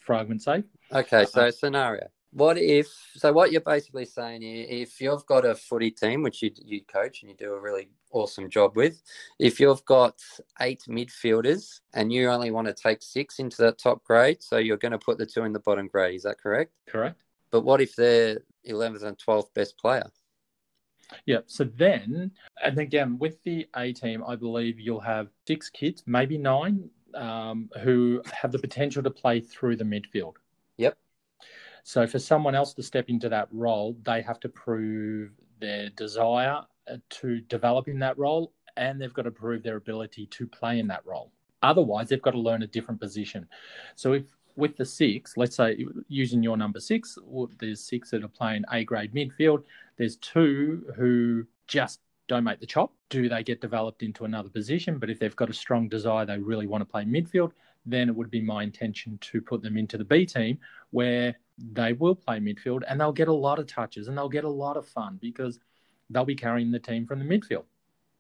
for 0.00 0.14
argument's 0.14 0.44
sake. 0.44 0.64
Okay, 0.92 1.24
so 1.24 1.40
Uh-huh. 1.42 1.50
scenario. 1.50 2.08
What 2.32 2.56
if? 2.56 2.86
So 3.16 3.30
what 3.32 3.52
you're 3.52 3.60
basically 3.60 4.06
saying, 4.06 4.42
i- 4.42 4.46
if 4.82 5.00
you've 5.02 5.26
got 5.26 5.44
a 5.44 5.54
footy 5.54 5.90
team 5.90 6.22
which 6.22 6.40
you 6.42 6.50
you 6.64 6.82
coach 6.84 7.20
and 7.22 7.30
you 7.30 7.36
do 7.36 7.52
a 7.52 7.60
really 7.60 7.90
awesome 8.10 8.48
job 8.48 8.74
with, 8.74 9.02
if 9.38 9.60
you've 9.60 9.84
got 9.84 10.18
eight 10.60 10.82
midfielders 10.88 11.80
and 11.92 12.10
you 12.10 12.28
only 12.30 12.50
want 12.50 12.68
to 12.68 12.74
take 12.74 13.02
six 13.02 13.38
into 13.38 13.58
that 13.62 13.78
top 13.78 14.02
grade, 14.02 14.42
so 14.42 14.56
you're 14.56 14.78
going 14.78 14.92
to 14.92 14.98
put 14.98 15.18
the 15.18 15.26
two 15.26 15.44
in 15.44 15.52
the 15.52 15.60
bottom 15.60 15.88
grade. 15.88 16.14
Is 16.14 16.22
that 16.22 16.38
correct? 16.40 16.72
Correct? 16.86 17.20
But 17.50 17.62
what 17.62 17.82
if 17.82 17.94
they're 17.96 18.38
11th 18.66 19.02
and 19.02 19.18
12th 19.18 19.52
best 19.52 19.76
player? 19.76 20.10
Yeah. 21.26 21.38
So 21.46 21.64
then, 21.64 22.30
and 22.64 22.78
again, 22.78 23.18
with 23.18 23.42
the 23.42 23.68
A 23.76 23.92
team, 23.92 24.22
I 24.26 24.36
believe 24.36 24.78
you'll 24.78 25.00
have 25.00 25.28
six 25.46 25.70
kids, 25.70 26.02
maybe 26.06 26.38
nine, 26.38 26.88
um, 27.14 27.68
who 27.82 28.22
have 28.32 28.52
the 28.52 28.58
potential 28.58 29.02
to 29.02 29.10
play 29.10 29.40
through 29.40 29.76
the 29.76 29.84
midfield. 29.84 30.34
Yep. 30.78 30.96
So 31.84 32.06
for 32.06 32.18
someone 32.18 32.54
else 32.54 32.74
to 32.74 32.82
step 32.82 33.08
into 33.08 33.28
that 33.28 33.48
role, 33.50 33.96
they 34.04 34.22
have 34.22 34.40
to 34.40 34.48
prove 34.48 35.30
their 35.60 35.90
desire 35.90 36.60
uh, 36.90 36.96
to 37.10 37.40
develop 37.42 37.88
in 37.88 37.98
that 38.00 38.18
role, 38.18 38.52
and 38.76 39.00
they've 39.00 39.12
got 39.12 39.22
to 39.22 39.30
prove 39.30 39.62
their 39.62 39.76
ability 39.76 40.26
to 40.26 40.46
play 40.46 40.78
in 40.78 40.86
that 40.88 41.04
role. 41.04 41.32
Otherwise, 41.62 42.08
they've 42.08 42.22
got 42.22 42.32
to 42.32 42.40
learn 42.40 42.62
a 42.62 42.66
different 42.66 43.00
position. 43.00 43.46
So 43.94 44.14
if 44.14 44.24
with 44.56 44.76
the 44.76 44.84
six, 44.84 45.36
let's 45.36 45.56
say 45.56 45.86
using 46.08 46.42
your 46.42 46.56
number 46.56 46.80
six, 46.80 47.16
there's 47.58 47.80
six 47.80 48.10
that 48.10 48.22
are 48.22 48.28
playing 48.28 48.64
A 48.72 48.84
grade 48.84 49.14
midfield. 49.14 49.64
There's 50.02 50.16
two 50.16 50.84
who 50.96 51.44
just 51.68 52.00
don't 52.26 52.42
make 52.42 52.58
the 52.58 52.66
chop. 52.66 52.92
Do 53.08 53.28
they 53.28 53.44
get 53.44 53.60
developed 53.60 54.02
into 54.02 54.24
another 54.24 54.48
position? 54.48 54.98
But 54.98 55.10
if 55.10 55.20
they've 55.20 55.36
got 55.36 55.48
a 55.48 55.52
strong 55.52 55.88
desire, 55.88 56.26
they 56.26 56.38
really 56.38 56.66
want 56.66 56.80
to 56.80 56.84
play 56.84 57.04
midfield, 57.04 57.52
then 57.86 58.08
it 58.08 58.16
would 58.16 58.28
be 58.28 58.40
my 58.40 58.64
intention 58.64 59.16
to 59.20 59.40
put 59.40 59.62
them 59.62 59.76
into 59.76 59.96
the 59.96 60.04
B 60.04 60.26
team 60.26 60.58
where 60.90 61.38
they 61.56 61.92
will 61.92 62.16
play 62.16 62.40
midfield 62.40 62.82
and 62.88 63.00
they'll 63.00 63.12
get 63.12 63.28
a 63.28 63.32
lot 63.32 63.60
of 63.60 63.68
touches 63.68 64.08
and 64.08 64.18
they'll 64.18 64.28
get 64.28 64.42
a 64.42 64.48
lot 64.48 64.76
of 64.76 64.88
fun 64.88 65.20
because 65.22 65.60
they'll 66.10 66.24
be 66.24 66.34
carrying 66.34 66.72
the 66.72 66.80
team 66.80 67.06
from 67.06 67.20
the 67.20 67.24
midfield. 67.24 67.62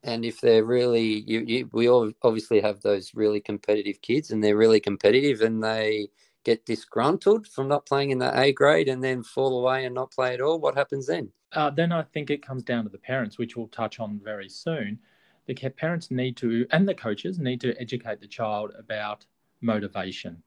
And 0.04 0.24
if 0.24 0.40
they're 0.40 0.62
really, 0.62 1.24
you, 1.26 1.40
you, 1.40 1.68
we 1.72 1.88
all 1.88 2.12
obviously 2.22 2.60
have 2.60 2.80
those 2.82 3.12
really 3.12 3.40
competitive 3.40 4.00
kids, 4.02 4.30
and 4.30 4.44
they're 4.44 4.56
really 4.56 4.78
competitive, 4.78 5.40
and 5.40 5.60
they 5.60 6.10
get 6.44 6.66
disgruntled 6.66 7.46
from 7.46 7.68
not 7.68 7.86
playing 7.86 8.10
in 8.10 8.18
the 8.18 8.38
A 8.38 8.52
grade, 8.52 8.88
and 8.88 9.02
then 9.02 9.22
fall 9.22 9.60
away 9.60 9.84
and 9.84 9.94
not 9.94 10.10
play 10.10 10.34
at 10.34 10.40
all. 10.40 10.58
What 10.58 10.74
happens 10.74 11.06
then? 11.06 11.30
Uh, 11.52 11.70
then 11.70 11.92
I 11.92 12.02
think 12.02 12.30
it 12.30 12.46
comes 12.46 12.62
down 12.62 12.84
to 12.84 12.90
the 12.90 12.98
parents, 12.98 13.38
which 13.38 13.56
we'll 13.56 13.68
touch 13.68 14.00
on 14.00 14.20
very 14.22 14.48
soon. 14.48 14.98
The 15.46 15.54
parents 15.54 16.10
need 16.10 16.36
to, 16.38 16.66
and 16.70 16.88
the 16.88 16.94
coaches 16.94 17.38
need 17.38 17.60
to 17.62 17.78
educate 17.80 18.20
the 18.20 18.26
child 18.26 18.72
about 18.78 19.26
motivation. 19.60 20.42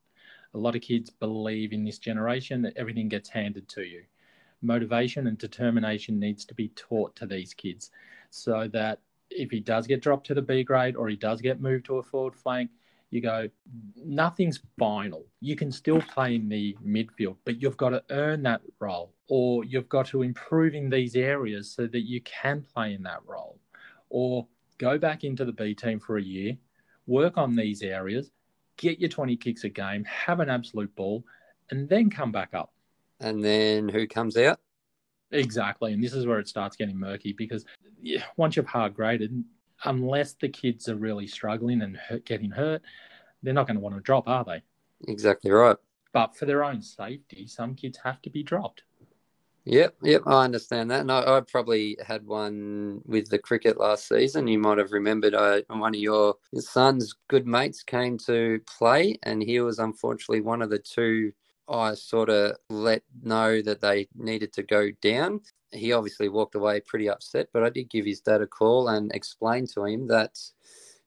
A 0.53 0.57
lot 0.57 0.75
of 0.75 0.81
kids 0.81 1.09
believe 1.09 1.73
in 1.73 1.83
this 1.83 1.99
generation 1.99 2.61
that 2.61 2.77
everything 2.77 3.09
gets 3.09 3.29
handed 3.29 3.67
to 3.69 3.83
you. 3.83 4.03
Motivation 4.61 5.27
and 5.27 5.37
determination 5.37 6.17
needs 6.19 6.45
to 6.45 6.53
be 6.53 6.69
taught 6.69 7.15
to 7.17 7.25
these 7.25 7.53
kids 7.53 7.91
so 8.29 8.67
that 8.69 8.99
if 9.29 9.51
he 9.51 9.59
does 9.59 9.85
get 9.85 10.01
dropped 10.01 10.27
to 10.27 10.33
the 10.33 10.41
B 10.41 10.63
grade 10.63 10.95
or 10.95 11.09
he 11.09 11.15
does 11.15 11.41
get 11.41 11.61
moved 11.61 11.85
to 11.85 11.97
a 11.97 12.03
forward 12.03 12.35
flank, 12.35 12.71
you 13.11 13.21
go, 13.21 13.49
nothing's 13.95 14.59
final. 14.77 15.25
You 15.39 15.55
can 15.55 15.71
still 15.71 16.01
play 16.01 16.35
in 16.35 16.49
the 16.49 16.75
midfield, 16.85 17.37
but 17.45 17.61
you've 17.61 17.77
got 17.77 17.89
to 17.89 18.03
earn 18.09 18.43
that 18.43 18.61
role 18.79 19.13
or 19.27 19.63
you've 19.63 19.89
got 19.89 20.07
to 20.07 20.21
improve 20.21 20.73
in 20.73 20.89
these 20.89 21.15
areas 21.15 21.71
so 21.71 21.87
that 21.87 22.01
you 22.01 22.21
can 22.21 22.65
play 22.73 22.93
in 22.93 23.03
that 23.03 23.19
role 23.25 23.59
or 24.09 24.47
go 24.77 24.97
back 24.97 25.23
into 25.23 25.45
the 25.45 25.51
B 25.51 25.73
team 25.73 25.99
for 25.99 26.17
a 26.17 26.21
year, 26.21 26.57
work 27.07 27.37
on 27.37 27.55
these 27.55 27.81
areas, 27.81 28.31
get 28.77 28.99
your 28.99 29.09
20 29.09 29.35
kicks 29.37 29.63
a 29.63 29.69
game, 29.69 30.03
have 30.05 30.39
an 30.39 30.49
absolute 30.49 30.93
ball, 30.95 31.23
and 31.71 31.87
then 31.87 32.09
come 32.09 32.31
back 32.31 32.53
up. 32.53 32.73
And 33.19 33.43
then 33.43 33.87
who 33.87 34.07
comes 34.07 34.37
out? 34.37 34.59
Exactly. 35.31 35.93
And 35.93 36.03
this 36.03 36.13
is 36.13 36.25
where 36.25 36.39
it 36.39 36.47
starts 36.47 36.75
getting 36.75 36.97
murky 36.97 37.33
because 37.33 37.65
once 38.37 38.55
you've 38.55 38.67
hard 38.67 38.93
graded, 38.93 39.43
unless 39.85 40.33
the 40.33 40.49
kids 40.49 40.89
are 40.89 40.95
really 40.95 41.27
struggling 41.27 41.81
and 41.81 41.97
hurt, 41.97 42.25
getting 42.25 42.51
hurt, 42.51 42.81
they're 43.43 43.53
not 43.53 43.67
going 43.67 43.75
to 43.75 43.81
want 43.81 43.95
to 43.95 44.01
drop, 44.01 44.27
are 44.27 44.43
they? 44.43 44.63
Exactly 45.07 45.51
right. 45.51 45.77
But 46.13 46.35
for 46.35 46.45
their 46.45 46.63
own 46.63 46.81
safety, 46.81 47.47
some 47.47 47.75
kids 47.75 47.99
have 48.03 48.21
to 48.23 48.29
be 48.29 48.43
dropped. 48.43 48.83
Yep, 49.65 49.95
yep, 50.03 50.21
I 50.27 50.43
understand 50.43 50.91
that. 50.91 51.01
And 51.01 51.11
I, 51.11 51.37
I 51.37 51.41
probably 51.41 51.97
had 52.05 52.25
one 52.25 53.01
with 53.05 53.29
the 53.29 53.39
cricket 53.39 53.79
last 53.79 54.07
season. 54.07 54.47
You 54.47 54.59
might 54.59 54.77
have 54.77 54.91
remembered 54.91 55.33
I, 55.33 55.63
one 55.67 55.95
of 55.95 55.99
your 55.99 56.35
son's 56.53 57.15
good 57.27 57.47
mates 57.47 57.81
came 57.81 58.17
to 58.19 58.61
play, 58.77 59.17
and 59.23 59.41
he 59.41 59.59
was 59.61 59.79
unfortunately 59.79 60.41
one 60.41 60.61
of 60.61 60.69
the 60.69 60.77
two 60.77 61.33
I 61.69 61.95
sort 61.95 62.29
of 62.29 62.57
let 62.69 63.03
know 63.23 63.61
that 63.61 63.81
they 63.81 64.07
needed 64.15 64.53
to 64.53 64.63
go 64.63 64.91
down. 65.01 65.41
He 65.71 65.93
obviously 65.93 66.29
walked 66.29 66.55
away 66.55 66.81
pretty 66.81 67.09
upset, 67.09 67.49
but 67.53 67.63
I 67.63 67.69
did 67.69 67.89
give 67.89 68.05
his 68.05 68.21
dad 68.21 68.41
a 68.41 68.47
call 68.47 68.87
and 68.89 69.11
explain 69.13 69.67
to 69.75 69.85
him 69.85 70.07
that 70.07 70.37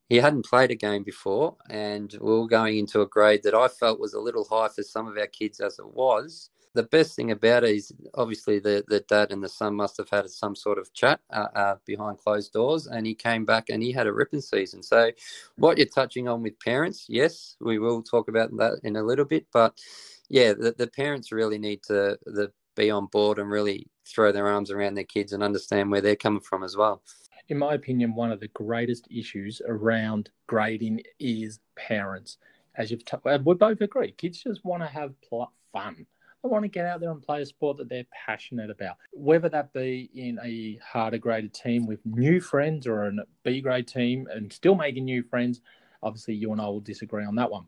he 0.09 0.17
hadn't 0.17 0.47
played 0.47 0.71
a 0.71 0.75
game 0.77 1.05
before, 1.05 1.57
and 1.71 2.13
we 2.21 2.33
were 2.39 2.47
going 2.49 2.79
into 2.79 3.03
a 3.03 3.07
grade 3.07 3.43
that 3.45 3.55
I 3.55 3.69
felt 3.69 4.01
was 4.01 4.15
a 4.15 4.21
little 4.21 4.45
high 4.45 4.69
for 4.69 4.83
some 4.83 5.07
of 5.07 5.19
our 5.19 5.27
kids 5.27 5.61
as 5.61 5.79
it 5.79 5.95
was 5.95 6.51
the 6.75 6.83
best 6.85 7.17
thing 7.17 7.31
about 7.31 7.65
it 7.65 7.75
is 7.75 7.93
obviously 8.15 8.59
the, 8.59 8.85
the 8.89 9.01
dad 9.01 9.33
and 9.33 9.43
the 9.43 9.49
son 9.49 9.75
must 9.75 9.97
have 9.97 10.09
had 10.11 10.29
some 10.31 10.55
sort 10.55 10.79
of 10.79 10.93
chat 10.93 11.21
uh, 11.33 11.47
uh, 11.55 11.75
behind 11.87 12.19
closed 12.19 12.53
doors 12.53 12.87
and 12.87 13.07
he 13.07 13.15
came 13.15 13.45
back 13.45 13.69
and 13.69 13.83
he 13.83 13.93
had 13.93 14.07
a 14.07 14.13
ripping 14.13 14.41
season 14.41 14.83
so 14.83 15.11
what 15.57 15.79
you're 15.79 15.87
touching 15.87 16.29
on 16.29 16.43
with 16.43 16.59
parents 16.61 17.07
yes 17.09 17.57
we 17.61 17.79
will 17.79 18.03
talk 18.03 18.29
about 18.29 18.57
that 18.57 18.79
in 18.85 18.97
a 18.97 19.03
little 19.03 19.25
bit 19.25 19.47
but 19.53 19.79
yeah 20.29 20.53
the, 20.53 20.75
the 20.77 20.87
parents 20.87 21.33
really 21.33 21.59
need 21.59 21.83
to 21.83 22.19
the, 22.27 22.51
be 22.77 22.91
on 22.91 23.07
board 23.07 23.39
and 23.39 23.51
really 23.51 23.87
throw 24.07 24.31
their 24.31 24.47
arms 24.47 24.71
around 24.71 24.95
their 24.95 25.05
kids 25.05 25.33
and 25.33 25.43
understand 25.43 25.91
where 25.91 26.01
they're 26.01 26.17
coming 26.17 26.41
from 26.41 26.63
as 26.63 26.77
well 26.77 27.03
in 27.49 27.59
my 27.59 27.75
opinion, 27.75 28.15
one 28.15 28.31
of 28.31 28.41
the 28.41 28.49
greatest 28.49 29.09
issues 29.11 29.63
around 29.67 30.31
grading 30.47 31.03
is 31.19 31.61
parents. 31.77 32.37
As 32.77 32.91
you've, 32.91 33.05
t- 33.05 33.17
uh, 33.25 33.39
we 33.43 33.55
both 33.55 33.81
agree, 33.81 34.13
kids 34.13 34.43
just 34.43 34.65
want 34.65 34.83
to 34.83 34.89
have 34.89 35.15
pl- 35.23 35.53
fun. 35.73 36.07
They 36.43 36.49
want 36.49 36.65
to 36.65 36.69
get 36.69 36.87
out 36.87 37.01
there 37.01 37.11
and 37.11 37.23
play 37.23 37.43
a 37.43 37.47
sport 37.47 37.79
that 37.79 37.89
they're 37.89 38.05
passionate 38.27 38.71
about, 38.71 38.97
whether 39.13 39.49
that 39.49 39.73
be 39.73 40.11
in 40.15 40.39
a 40.45 40.79
harder 40.85 41.19
graded 41.19 41.53
team 41.53 41.87
with 41.87 42.05
new 42.05 42.41
friends 42.41 42.87
or 42.87 43.07
a 43.07 43.13
B 43.43 43.61
grade 43.61 43.89
team 43.89 44.29
and 44.31 44.53
still 44.53 44.77
making 44.77 45.05
new 45.05 45.25
friends. 45.25 45.61
Obviously, 46.03 46.35
you 46.35 46.53
and 46.53 46.61
I 46.61 46.67
will 46.67 46.81
disagree 46.81 47.25
on 47.25 47.35
that 47.37 47.51
one. 47.51 47.65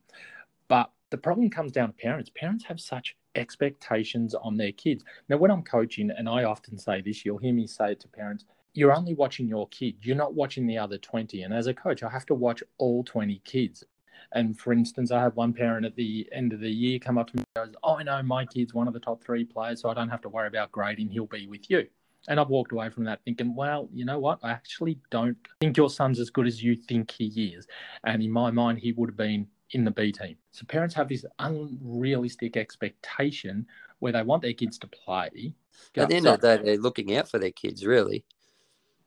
But 0.68 0.92
the 1.10 1.18
problem 1.18 1.50
comes 1.50 1.72
down 1.72 1.88
to 1.88 1.94
parents. 1.94 2.30
Parents 2.34 2.64
have 2.64 2.80
such 2.80 3.16
expectations 3.34 4.34
on 4.34 4.56
their 4.56 4.72
kids. 4.72 5.04
Now, 5.28 5.36
when 5.36 5.50
I'm 5.50 5.62
coaching, 5.62 6.10
and 6.10 6.28
I 6.28 6.44
often 6.44 6.78
say 6.78 7.00
this, 7.00 7.24
you'll 7.24 7.38
hear 7.38 7.52
me 7.52 7.66
say 7.66 7.92
it 7.92 8.00
to 8.00 8.08
parents 8.08 8.44
you're 8.74 8.94
only 8.94 9.14
watching 9.14 9.48
your 9.48 9.68
kid. 9.68 9.96
You're 10.02 10.16
not 10.16 10.34
watching 10.34 10.66
the 10.66 10.78
other 10.78 10.98
20. 10.98 11.42
And 11.42 11.52
as 11.52 11.66
a 11.66 11.74
coach, 11.74 12.02
I 12.02 12.10
have 12.10 12.26
to 12.26 12.34
watch 12.34 12.62
all 12.78 13.02
20 13.04 13.40
kids. 13.44 13.84
And 14.32 14.58
for 14.58 14.72
instance, 14.72 15.10
I 15.10 15.20
have 15.20 15.34
one 15.34 15.52
parent 15.52 15.84
at 15.84 15.96
the 15.96 16.28
end 16.30 16.52
of 16.52 16.60
the 16.60 16.70
year 16.70 16.98
come 16.98 17.18
up 17.18 17.28
to 17.30 17.36
me 17.36 17.44
and 17.56 17.66
goes, 17.66 17.74
Oh, 17.82 17.96
I 17.96 18.04
know 18.04 18.22
my 18.22 18.46
kid's 18.46 18.72
one 18.72 18.86
of 18.86 18.94
the 18.94 19.00
top 19.00 19.24
three 19.24 19.44
players, 19.44 19.80
so 19.80 19.88
I 19.88 19.94
don't 19.94 20.08
have 20.08 20.20
to 20.22 20.28
worry 20.28 20.46
about 20.46 20.70
grading. 20.70 21.08
He'll 21.08 21.26
be 21.26 21.48
with 21.48 21.68
you. 21.68 21.86
And 22.28 22.38
I've 22.38 22.50
walked 22.50 22.72
away 22.72 22.90
from 22.90 23.04
that 23.04 23.20
thinking, 23.24 23.54
well, 23.54 23.88
you 23.94 24.04
know 24.04 24.18
what? 24.18 24.40
I 24.42 24.50
actually 24.50 24.98
don't 25.10 25.38
think 25.60 25.78
your 25.78 25.88
son's 25.88 26.20
as 26.20 26.28
good 26.28 26.46
as 26.46 26.62
you 26.62 26.76
think 26.76 27.10
he 27.10 27.54
is. 27.56 27.66
And 28.04 28.22
in 28.22 28.30
my 28.30 28.50
mind, 28.50 28.78
he 28.78 28.92
would 28.92 29.08
have 29.08 29.16
been 29.16 29.48
in 29.72 29.84
the 29.84 29.90
B 29.90 30.12
team. 30.12 30.36
So 30.50 30.64
parents 30.66 30.94
have 30.94 31.08
this 31.08 31.24
unrealistic 31.38 32.56
expectation 32.56 33.66
where 34.00 34.12
they 34.12 34.22
want 34.22 34.42
their 34.42 34.52
kids 34.52 34.78
to 34.78 34.86
play. 34.86 35.54
at 35.96 36.08
the 36.08 36.16
end 36.16 36.26
of 36.26 36.40
the 36.40 36.56
day 36.56 36.62
they're 36.62 36.76
looking 36.78 37.16
out 37.16 37.28
for 37.28 37.38
their 37.38 37.50
kids 37.50 37.86
really 37.86 38.24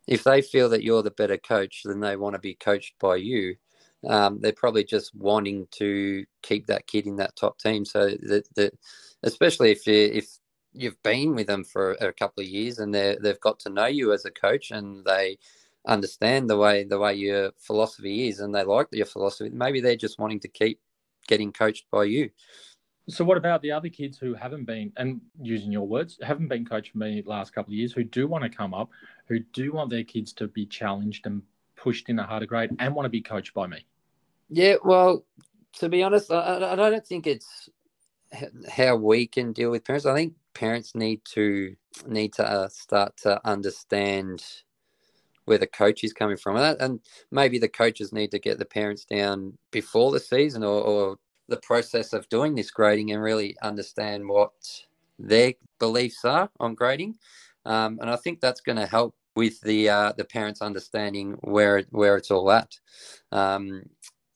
if 0.07 0.23
they 0.23 0.41
feel 0.41 0.69
that 0.69 0.83
you're 0.83 1.03
the 1.03 1.11
better 1.11 1.37
coach, 1.37 1.81
then 1.85 1.99
they 1.99 2.15
want 2.15 2.33
to 2.33 2.39
be 2.39 2.55
coached 2.55 2.95
by 2.99 3.15
you. 3.17 3.55
Um, 4.07 4.39
they're 4.41 4.51
probably 4.51 4.83
just 4.83 5.15
wanting 5.15 5.67
to 5.71 6.25
keep 6.41 6.67
that 6.67 6.87
kid 6.87 7.07
in 7.07 7.15
that 7.17 7.35
top 7.35 7.57
team. 7.57 7.85
So 7.85 8.09
that, 8.09 8.47
that 8.55 8.73
especially 9.23 9.71
if 9.71 9.87
you 9.87 10.11
if 10.13 10.27
you've 10.73 11.01
been 11.03 11.35
with 11.35 11.47
them 11.47 11.63
for 11.63 11.91
a 11.93 12.11
couple 12.11 12.43
of 12.43 12.49
years 12.49 12.79
and 12.79 12.93
they 12.93 13.17
they've 13.21 13.39
got 13.39 13.59
to 13.59 13.69
know 13.69 13.85
you 13.85 14.11
as 14.11 14.25
a 14.25 14.31
coach 14.31 14.71
and 14.71 15.05
they 15.05 15.37
understand 15.85 16.49
the 16.49 16.57
way 16.57 16.83
the 16.83 16.99
way 16.99 17.13
your 17.13 17.51
philosophy 17.57 18.27
is 18.27 18.39
and 18.39 18.55
they 18.55 18.63
like 18.63 18.87
your 18.91 19.05
philosophy, 19.05 19.49
maybe 19.49 19.81
they're 19.81 19.95
just 19.95 20.19
wanting 20.19 20.39
to 20.39 20.47
keep 20.47 20.79
getting 21.27 21.51
coached 21.51 21.85
by 21.91 22.03
you. 22.05 22.29
So 23.09 23.25
what 23.25 23.37
about 23.37 23.61
the 23.61 23.71
other 23.71 23.89
kids 23.89 24.17
who 24.17 24.33
haven't 24.33 24.63
been, 24.63 24.93
and 24.95 25.19
using 25.41 25.73
your 25.73 25.85
words, 25.85 26.17
haven't 26.21 26.47
been 26.47 26.65
coached 26.65 26.97
by 26.97 27.07
me 27.07 27.21
the 27.21 27.29
last 27.29 27.53
couple 27.53 27.73
of 27.73 27.77
years, 27.77 27.91
who 27.91 28.05
do 28.05 28.27
want 28.27 28.45
to 28.45 28.49
come 28.49 28.73
up, 28.73 28.89
who 29.27 29.39
do 29.39 29.73
want 29.73 29.89
their 29.89 30.05
kids 30.05 30.31
to 30.33 30.47
be 30.47 30.65
challenged 30.65 31.25
and 31.25 31.41
pushed 31.75 32.07
in 32.07 32.17
a 32.19 32.23
harder 32.23 32.45
grade 32.45 32.71
and 32.79 32.95
want 32.95 33.05
to 33.05 33.09
be 33.09 33.21
coached 33.21 33.53
by 33.53 33.67
me? 33.67 33.85
Yeah, 34.49 34.75
well, 34.85 35.25
to 35.79 35.89
be 35.89 36.01
honest, 36.01 36.31
I, 36.31 36.39
I 36.39 36.73
I 36.73 36.75
don't 36.75 37.05
think 37.05 37.27
it's 37.27 37.69
how 38.69 38.95
we 38.95 39.27
can 39.27 39.51
deal 39.51 39.71
with 39.71 39.83
parents. 39.83 40.05
I 40.05 40.15
think 40.15 40.33
parents 40.53 40.95
need 40.95 41.25
to 41.33 41.75
need 42.07 42.33
to 42.33 42.49
uh, 42.49 42.69
start 42.69 43.17
to 43.17 43.45
understand 43.45 44.45
where 45.45 45.57
the 45.57 45.67
coach 45.67 46.03
is 46.03 46.13
coming 46.13 46.37
from, 46.37 46.55
and, 46.55 46.65
that, 46.65 46.81
and 46.81 46.99
maybe 47.31 47.59
the 47.59 47.69
coaches 47.69 48.13
need 48.13 48.31
to 48.31 48.39
get 48.39 48.59
the 48.59 48.65
parents 48.65 49.05
down 49.05 49.57
before 49.71 50.11
the 50.11 50.19
season 50.19 50.63
or, 50.63 50.81
or 50.81 51.17
the 51.49 51.57
process 51.57 52.13
of 52.13 52.27
doing 52.29 52.55
this 52.55 52.71
grading 52.71 53.11
and 53.11 53.21
really 53.21 53.55
understand 53.61 54.27
what 54.27 54.53
their 55.19 55.53
beliefs 55.79 56.23
are 56.25 56.49
on 56.59 56.75
grading. 56.75 57.15
Um, 57.65 57.99
and 58.01 58.09
I 58.09 58.15
think 58.15 58.39
that's 58.39 58.61
going 58.61 58.77
to 58.77 58.85
help 58.85 59.15
with 59.35 59.59
the 59.61 59.89
uh, 59.89 60.13
the 60.17 60.25
parents 60.25 60.61
understanding 60.61 61.37
where 61.41 61.83
where 61.89 62.17
it's 62.17 62.31
all 62.31 62.51
at. 62.51 62.77
Um, 63.31 63.83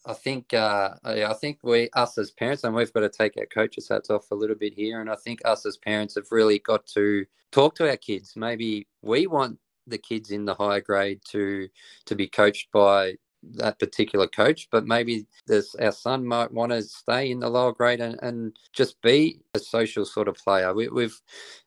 I 0.06 0.14
think 0.14 0.54
uh, 0.54 0.92
I 1.04 1.34
think 1.34 1.60
we 1.64 1.90
us 1.94 2.18
as 2.18 2.32
parents, 2.32 2.64
and 2.64 2.74
we've 2.74 2.94
got 2.94 3.02
to 3.02 3.10
take 3.10 3.36
our 3.38 3.46
coaches 3.46 3.90
hats 3.90 4.10
off 4.10 4.32
a 4.32 4.36
little 4.36 4.56
bit 4.56 4.74
here. 4.74 5.02
And 5.02 5.10
I 5.10 5.16
think 5.16 5.42
us 5.44 5.66
as 5.66 5.78
parents 5.78 6.16
have 6.16 6.32
really 6.32 6.60
got 6.60 6.88
to 6.88 7.26
talk 7.52 7.76
to 7.76 7.90
our 7.90 7.98
kids. 7.98 8.34
Maybe 8.36 8.88
we 9.02 9.28
want 9.28 9.60
the 9.88 9.98
kids 9.98 10.32
in 10.32 10.46
the 10.46 10.56
higher 10.56 10.82
grade 10.82 11.22
to 11.30 11.68
to 12.06 12.16
be 12.16 12.28
coached 12.28 12.72
by 12.72 13.16
that 13.44 13.80
particular 13.80 14.28
coach, 14.28 14.68
but 14.72 14.86
maybe 14.86 15.26
this 15.46 15.76
our 15.76 15.92
son 15.92 16.26
might 16.26 16.52
want 16.52 16.72
to 16.72 16.82
stay 16.82 17.32
in 17.32 17.40
the 17.40 17.50
lower 17.50 17.72
grade 17.72 18.02
and, 18.02 18.20
and 18.22 18.58
just 18.74 19.02
be 19.02 19.40
a 19.54 19.60
social 19.60 20.06
sort 20.06 20.28
of 20.28 20.36
player. 20.36 20.74
We, 20.74 20.88
we've, 20.90 21.20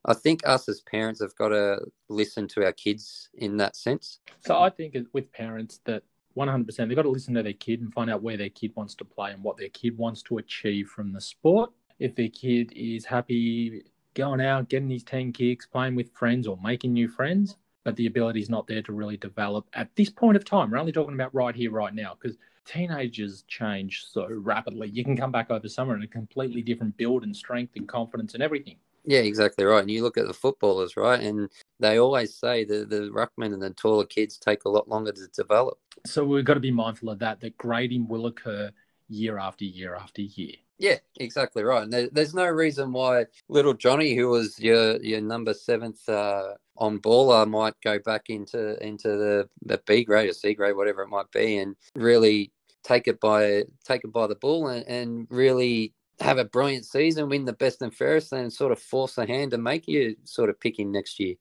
I 0.04 0.14
think, 0.14 0.46
us 0.46 0.68
as 0.68 0.80
parents 0.82 1.20
have 1.20 1.34
got 1.36 1.48
to 1.48 1.78
listen 2.08 2.48
to 2.48 2.64
our 2.64 2.72
kids 2.72 3.28
in 3.34 3.56
that 3.58 3.76
sense. 3.76 4.18
So 4.40 4.58
I 4.58 4.70
think 4.70 4.96
with 5.12 5.32
parents 5.32 5.80
that 5.84 6.02
100% 6.36 6.76
they've 6.76 6.96
got 6.96 7.02
to 7.02 7.10
listen 7.10 7.34
to 7.34 7.42
their 7.42 7.52
kid 7.52 7.80
and 7.80 7.92
find 7.92 8.10
out 8.10 8.22
where 8.22 8.36
their 8.36 8.50
kid 8.50 8.72
wants 8.74 8.94
to 8.96 9.04
play 9.04 9.32
and 9.32 9.42
what 9.42 9.56
their 9.56 9.68
kid 9.68 9.96
wants 9.96 10.22
to 10.22 10.38
achieve 10.38 10.88
from 10.88 11.12
the 11.12 11.20
sport. 11.20 11.70
If 11.98 12.14
their 12.14 12.28
kid 12.28 12.72
is 12.74 13.04
happy 13.04 13.82
going 14.14 14.40
out, 14.40 14.68
getting 14.68 14.90
his 14.90 15.04
10 15.04 15.32
kicks, 15.32 15.66
playing 15.66 15.94
with 15.94 16.12
friends 16.12 16.46
or 16.46 16.58
making 16.62 16.92
new 16.92 17.08
friends, 17.08 17.56
but 17.84 17.96
the 17.96 18.06
ability 18.06 18.40
is 18.40 18.50
not 18.50 18.66
there 18.66 18.82
to 18.82 18.92
really 18.92 19.16
develop 19.16 19.66
at 19.74 19.94
this 19.96 20.10
point 20.10 20.36
of 20.36 20.44
time. 20.44 20.70
We're 20.70 20.78
only 20.78 20.92
talking 20.92 21.14
about 21.14 21.34
right 21.34 21.54
here, 21.54 21.70
right 21.70 21.94
now, 21.94 22.16
because 22.20 22.36
teenagers 22.64 23.44
change 23.48 24.04
so 24.06 24.26
rapidly. 24.30 24.88
You 24.88 25.04
can 25.04 25.16
come 25.16 25.32
back 25.32 25.50
over 25.50 25.68
summer 25.68 25.96
in 25.96 26.02
a 26.02 26.08
completely 26.08 26.62
different 26.62 26.96
build 26.96 27.22
and 27.22 27.34
strength 27.34 27.76
and 27.76 27.88
confidence 27.88 28.34
and 28.34 28.42
everything. 28.42 28.76
Yeah, 29.04 29.20
exactly 29.20 29.64
right. 29.64 29.80
And 29.80 29.90
you 29.90 30.02
look 30.02 30.18
at 30.18 30.26
the 30.26 30.34
footballers, 30.34 30.96
right? 30.96 31.20
And 31.20 31.48
they 31.78 31.98
always 31.98 32.34
say 32.34 32.64
the 32.64 32.84
the 32.84 33.10
ruckman 33.10 33.54
and 33.54 33.62
the 33.62 33.70
taller 33.70 34.04
kids 34.04 34.36
take 34.36 34.64
a 34.64 34.68
lot 34.68 34.88
longer 34.88 35.12
to 35.12 35.26
develop. 35.28 35.78
So 36.06 36.24
we've 36.24 36.44
got 36.44 36.54
to 36.54 36.60
be 36.60 36.70
mindful 36.70 37.10
of 37.10 37.18
that, 37.20 37.40
that 37.40 37.56
grading 37.56 38.08
will 38.08 38.26
occur 38.26 38.70
year 39.08 39.38
after 39.38 39.64
year 39.64 39.94
after 39.94 40.22
year. 40.22 40.54
Yeah, 40.78 40.96
exactly 41.18 41.62
right. 41.62 41.82
And 41.82 41.92
there, 41.92 42.08
there's 42.10 42.34
no 42.34 42.46
reason 42.46 42.92
why 42.92 43.26
little 43.48 43.74
Johnny, 43.74 44.14
who 44.14 44.28
was 44.28 44.58
your 44.58 45.02
your 45.02 45.20
number 45.20 45.54
seventh 45.54 46.06
uh, 46.08 46.54
on 46.80 46.98
ball, 46.98 47.30
I 47.30 47.44
might 47.44 47.74
go 47.84 47.98
back 47.98 48.30
into 48.30 48.82
into 48.84 49.08
the, 49.08 49.48
the 49.62 49.80
B 49.86 50.02
grade 50.02 50.30
or 50.30 50.32
C 50.32 50.54
grade, 50.54 50.74
whatever 50.74 51.02
it 51.02 51.08
might 51.08 51.30
be, 51.30 51.58
and 51.58 51.76
really 51.94 52.52
take 52.82 53.06
it 53.06 53.20
by 53.20 53.64
take 53.84 54.02
it 54.02 54.12
by 54.12 54.26
the 54.26 54.34
bull 54.34 54.68
and, 54.68 54.86
and 54.88 55.26
really 55.30 55.92
have 56.20 56.38
a 56.38 56.44
brilliant 56.44 56.84
season, 56.84 57.28
win 57.28 57.44
the 57.44 57.52
best 57.52 57.82
and 57.82 57.94
fairest, 57.94 58.32
and 58.32 58.52
sort 58.52 58.72
of 58.72 58.78
force 58.78 59.14
the 59.14 59.26
hand 59.26 59.52
to 59.52 59.58
make 59.58 59.86
you 59.86 60.16
sort 60.24 60.50
of 60.50 60.58
pick 60.60 60.78
him 60.78 60.90
next 60.90 61.20
year. 61.20 61.34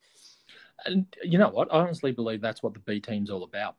And 0.85 1.05
you 1.23 1.37
know 1.37 1.49
what? 1.49 1.73
I 1.73 1.79
honestly 1.79 2.11
believe 2.11 2.41
that's 2.41 2.63
what 2.63 2.73
the 2.73 2.79
B 2.79 2.99
team's 2.99 3.29
all 3.29 3.43
about. 3.43 3.75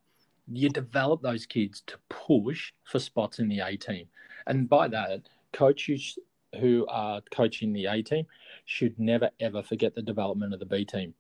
You 0.53 0.69
develop 0.69 1.23
those 1.23 1.47
kids 1.47 1.83
to 1.87 1.97
push 2.09 2.73
for 2.85 2.99
spots 2.99 3.39
in 3.39 3.49
the 3.49 3.61
A 3.61 3.77
team. 3.77 4.07
And 4.47 4.69
by 4.69 4.89
that, 4.89 5.29
coaches 5.53 6.19
who 6.59 6.87
are 6.89 7.23
coaching 7.31 7.73
the 7.73 7.87
A 7.87 8.03
team 8.03 8.27
should 8.65 8.99
never, 8.99 9.31
ever 9.41 9.63
forget 9.63 9.95
the 9.95 10.03
development 10.03 10.53
of 10.53 10.61
the 10.61 10.67
B 10.67 10.85
team. 10.85 11.15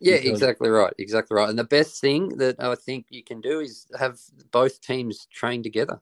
Yeah, 0.00 0.16
Because- 0.16 0.30
exactly 0.30 0.68
right. 0.68 0.92
Exactly 0.98 1.34
right. 1.34 1.48
And 1.48 1.58
the 1.58 1.64
best 1.64 2.00
thing 2.00 2.28
that 2.38 2.56
I 2.60 2.74
think 2.74 3.06
you 3.10 3.22
can 3.24 3.40
do 3.40 3.60
is 3.60 3.86
have 3.98 4.20
both 4.50 4.80
teams 4.80 5.26
train 5.32 5.62
together. 5.62 6.00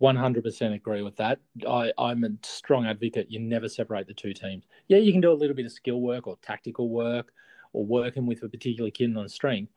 100% 0.00 0.74
agree 0.74 1.02
with 1.02 1.16
that. 1.16 1.40
I, 1.68 1.92
I'm 1.98 2.22
a 2.24 2.28
strong 2.44 2.86
advocate. 2.86 3.30
You 3.30 3.40
never 3.40 3.68
separate 3.68 4.06
the 4.06 4.14
two 4.14 4.32
teams. 4.32 4.64
Yeah, 4.86 4.98
you 4.98 5.10
can 5.12 5.20
do 5.20 5.32
a 5.32 5.34
little 5.34 5.56
bit 5.56 5.66
of 5.66 5.72
skill 5.72 6.00
work 6.00 6.26
or 6.26 6.36
tactical 6.42 6.88
work 6.88 7.32
or 7.72 7.84
working 7.84 8.26
with 8.26 8.42
a 8.44 8.48
particular 8.48 8.90
kid 8.90 9.16
on 9.16 9.24
a 9.24 9.28
strength. 9.28 9.72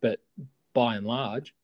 But 0.00 0.20
by 0.74 0.96
and 0.96 1.06
large, 1.06 1.54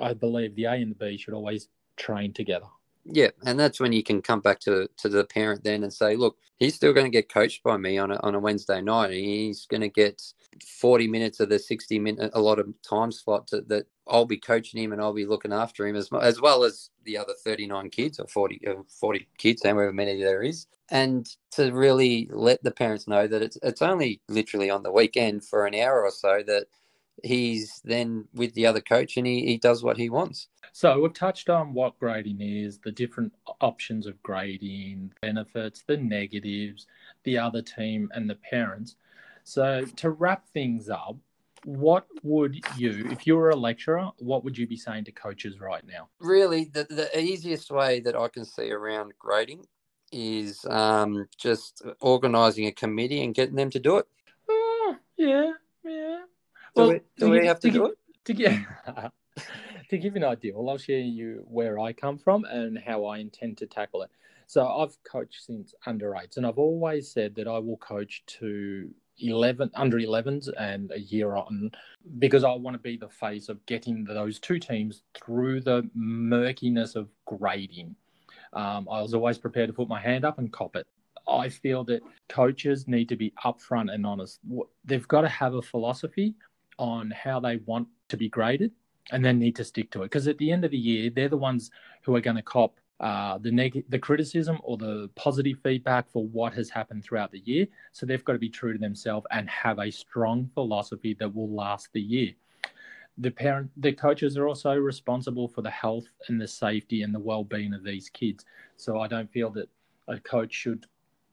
I 0.00 0.12
believe 0.12 0.54
the 0.54 0.64
A 0.64 0.72
and 0.72 0.90
the 0.90 0.94
B 0.94 1.16
should 1.16 1.34
always 1.34 1.68
train 1.96 2.32
together. 2.32 2.66
Yeah, 3.06 3.30
and 3.44 3.58
that's 3.60 3.80
when 3.80 3.92
you 3.92 4.02
can 4.02 4.22
come 4.22 4.40
back 4.40 4.60
to 4.60 4.88
to 4.96 5.08
the 5.10 5.24
parent 5.24 5.62
then 5.62 5.82
and 5.84 5.92
say, 5.92 6.16
look, 6.16 6.38
he's 6.56 6.74
still 6.74 6.94
going 6.94 7.04
to 7.04 7.10
get 7.10 7.28
coached 7.28 7.62
by 7.62 7.76
me 7.76 7.98
on 7.98 8.10
a 8.10 8.16
on 8.22 8.34
a 8.34 8.40
Wednesday 8.40 8.80
night. 8.80 9.10
and 9.10 9.14
He's 9.24 9.66
going 9.66 9.82
to 9.82 9.90
get 9.90 10.22
forty 10.62 11.06
minutes 11.08 11.40
of 11.40 11.48
the 11.48 11.58
sixty 11.58 11.98
minute 11.98 12.30
a 12.34 12.40
lot 12.40 12.58
of 12.58 12.68
time 12.82 13.12
slot 13.12 13.46
to, 13.48 13.60
that 13.62 13.86
I'll 14.06 14.26
be 14.26 14.38
coaching 14.38 14.82
him 14.82 14.92
and 14.92 15.00
I'll 15.00 15.14
be 15.14 15.26
looking 15.26 15.52
after 15.52 15.86
him 15.86 15.96
as 15.96 16.10
as 16.20 16.40
well 16.40 16.64
as 16.64 16.90
the 17.04 17.18
other 17.18 17.34
thirty 17.44 17.66
nine 17.66 17.90
kids 17.90 18.18
or 18.18 18.26
40, 18.26 18.60
uh, 18.66 18.74
40 19.00 19.28
kids, 19.38 19.62
however 19.62 19.92
many 19.92 20.22
there 20.22 20.42
is, 20.42 20.66
and 20.90 21.26
to 21.52 21.72
really 21.72 22.28
let 22.32 22.62
the 22.62 22.70
parents 22.70 23.08
know 23.08 23.26
that 23.26 23.42
it's 23.42 23.58
it's 23.62 23.82
only 23.82 24.20
literally 24.28 24.70
on 24.70 24.82
the 24.82 24.92
weekend 24.92 25.44
for 25.44 25.66
an 25.66 25.74
hour 25.74 26.02
or 26.02 26.10
so 26.10 26.42
that 26.46 26.66
he's 27.22 27.80
then 27.84 28.26
with 28.34 28.54
the 28.54 28.66
other 28.66 28.80
coach 28.80 29.16
and 29.16 29.26
he, 29.26 29.46
he 29.46 29.56
does 29.56 29.82
what 29.82 29.96
he 29.96 30.10
wants. 30.10 30.48
So 30.72 31.00
we've 31.00 31.14
touched 31.14 31.48
on 31.48 31.72
what 31.72 31.98
grading 32.00 32.40
is, 32.40 32.78
the 32.78 32.90
different 32.90 33.32
options 33.60 34.06
of 34.06 34.20
grading, 34.22 35.12
benefits, 35.22 35.84
the 35.86 35.96
negatives, 35.96 36.86
the 37.22 37.38
other 37.38 37.62
team, 37.62 38.10
and 38.12 38.28
the 38.28 38.34
parents. 38.50 38.96
So 39.44 39.84
to 39.96 40.10
wrap 40.10 40.48
things 40.48 40.88
up, 40.88 41.16
what 41.64 42.06
would 42.22 42.60
you, 42.76 43.08
if 43.10 43.26
you 43.26 43.36
were 43.36 43.50
a 43.50 43.56
lecturer, 43.56 44.10
what 44.18 44.44
would 44.44 44.56
you 44.56 44.66
be 44.66 44.76
saying 44.76 45.04
to 45.04 45.12
coaches 45.12 45.60
right 45.60 45.84
now? 45.86 46.08
really 46.20 46.64
the, 46.64 46.84
the 46.84 47.18
easiest 47.18 47.70
way 47.70 48.00
that 48.00 48.16
I 48.16 48.28
can 48.28 48.44
see 48.44 48.70
around 48.70 49.12
grading 49.18 49.66
is 50.12 50.64
um, 50.68 51.26
just 51.36 51.82
organizing 52.00 52.66
a 52.66 52.72
committee 52.72 53.22
and 53.22 53.34
getting 53.34 53.56
them 53.56 53.70
to 53.70 53.78
do 53.78 53.98
it. 53.98 54.06
Oh, 54.48 54.96
yeah, 55.16 55.52
yeah. 55.84 56.20
Do 56.76 56.88
we, 56.88 57.00
do 57.16 57.30
we 57.30 57.46
have 57.46 57.60
to 57.60 57.68
gi- 57.68 57.78
do 57.78 57.86
it? 57.86 57.98
To 58.24 58.32
give, 58.32 58.52
to 59.90 59.98
give 59.98 60.14
you 60.14 60.22
an 60.22 60.24
idea, 60.24 60.52
well, 60.54 60.70
I'll 60.70 60.78
share 60.78 60.98
you 61.00 61.44
where 61.48 61.78
I 61.78 61.92
come 61.92 62.18
from 62.18 62.44
and 62.44 62.78
how 62.78 63.04
I 63.06 63.18
intend 63.18 63.58
to 63.58 63.66
tackle 63.66 64.02
it. 64.02 64.10
So 64.46 64.66
I've 64.66 64.96
coached 65.04 65.44
since 65.44 65.74
under 65.86 66.14
eights, 66.16 66.36
and 66.36 66.46
I've 66.46 66.58
always 66.58 67.10
said 67.10 67.34
that 67.36 67.48
I 67.48 67.58
will 67.58 67.78
coach 67.78 68.22
to 68.38 68.90
11 69.18 69.70
under 69.74 69.98
11s 69.98 70.48
and 70.58 70.90
a 70.92 71.00
year 71.00 71.34
on 71.36 71.70
because 72.18 72.44
I 72.44 72.52
want 72.52 72.74
to 72.74 72.78
be 72.78 72.96
the 72.96 73.08
face 73.08 73.48
of 73.48 73.64
getting 73.66 74.04
those 74.04 74.38
two 74.38 74.58
teams 74.58 75.02
through 75.14 75.60
the 75.60 75.88
murkiness 75.94 76.96
of 76.96 77.08
grading. 77.24 77.94
Um, 78.52 78.88
I 78.90 79.00
was 79.00 79.14
always 79.14 79.38
prepared 79.38 79.68
to 79.68 79.72
put 79.72 79.88
my 79.88 80.00
hand 80.00 80.24
up 80.24 80.38
and 80.38 80.52
cop 80.52 80.76
it. 80.76 80.86
I 81.28 81.48
feel 81.48 81.84
that 81.84 82.02
coaches 82.28 82.86
need 82.86 83.08
to 83.08 83.16
be 83.16 83.32
upfront 83.44 83.92
and 83.92 84.06
honest. 84.06 84.40
They've 84.84 85.08
got 85.08 85.22
to 85.22 85.28
have 85.28 85.54
a 85.54 85.62
philosophy 85.62 86.34
on 86.78 87.10
how 87.10 87.40
they 87.40 87.56
want 87.64 87.88
to 88.08 88.16
be 88.16 88.28
graded 88.28 88.72
and 89.10 89.24
then 89.24 89.38
need 89.38 89.56
to 89.56 89.64
stick 89.64 89.90
to 89.92 90.02
it. 90.02 90.06
Because 90.06 90.28
at 90.28 90.38
the 90.38 90.50
end 90.50 90.64
of 90.64 90.70
the 90.70 90.78
year, 90.78 91.10
they're 91.10 91.28
the 91.28 91.36
ones 91.36 91.70
who 92.02 92.14
are 92.14 92.20
going 92.20 92.36
to 92.36 92.42
cop 92.42 92.78
uh, 93.00 93.38
the 93.38 93.50
neg- 93.50 93.84
the 93.88 93.98
criticism 93.98 94.58
or 94.62 94.76
the 94.76 95.10
positive 95.14 95.58
feedback 95.62 96.08
for 96.10 96.26
what 96.26 96.54
has 96.54 96.70
happened 96.70 97.04
throughout 97.04 97.32
the 97.32 97.40
year. 97.40 97.66
So 97.92 98.06
they've 98.06 98.24
got 98.24 98.34
to 98.34 98.38
be 98.38 98.48
true 98.48 98.72
to 98.72 98.78
themselves 98.78 99.26
and 99.30 99.48
have 99.50 99.78
a 99.78 99.90
strong 99.90 100.50
philosophy 100.54 101.14
that 101.14 101.34
will 101.34 101.50
last 101.50 101.92
the 101.92 102.00
year. 102.00 102.32
The 103.18 103.30
parent, 103.30 103.70
the 103.76 103.92
coaches 103.92 104.36
are 104.36 104.48
also 104.48 104.74
responsible 104.74 105.48
for 105.48 105.62
the 105.62 105.70
health 105.70 106.06
and 106.28 106.40
the 106.40 106.48
safety 106.48 107.02
and 107.02 107.14
the 107.14 107.20
well-being 107.20 107.72
of 107.72 107.84
these 107.84 108.08
kids. 108.08 108.44
So 108.76 109.00
I 109.00 109.06
don't 109.06 109.30
feel 109.30 109.50
that 109.50 109.68
a 110.08 110.18
coach 110.18 110.52
should 110.52 110.86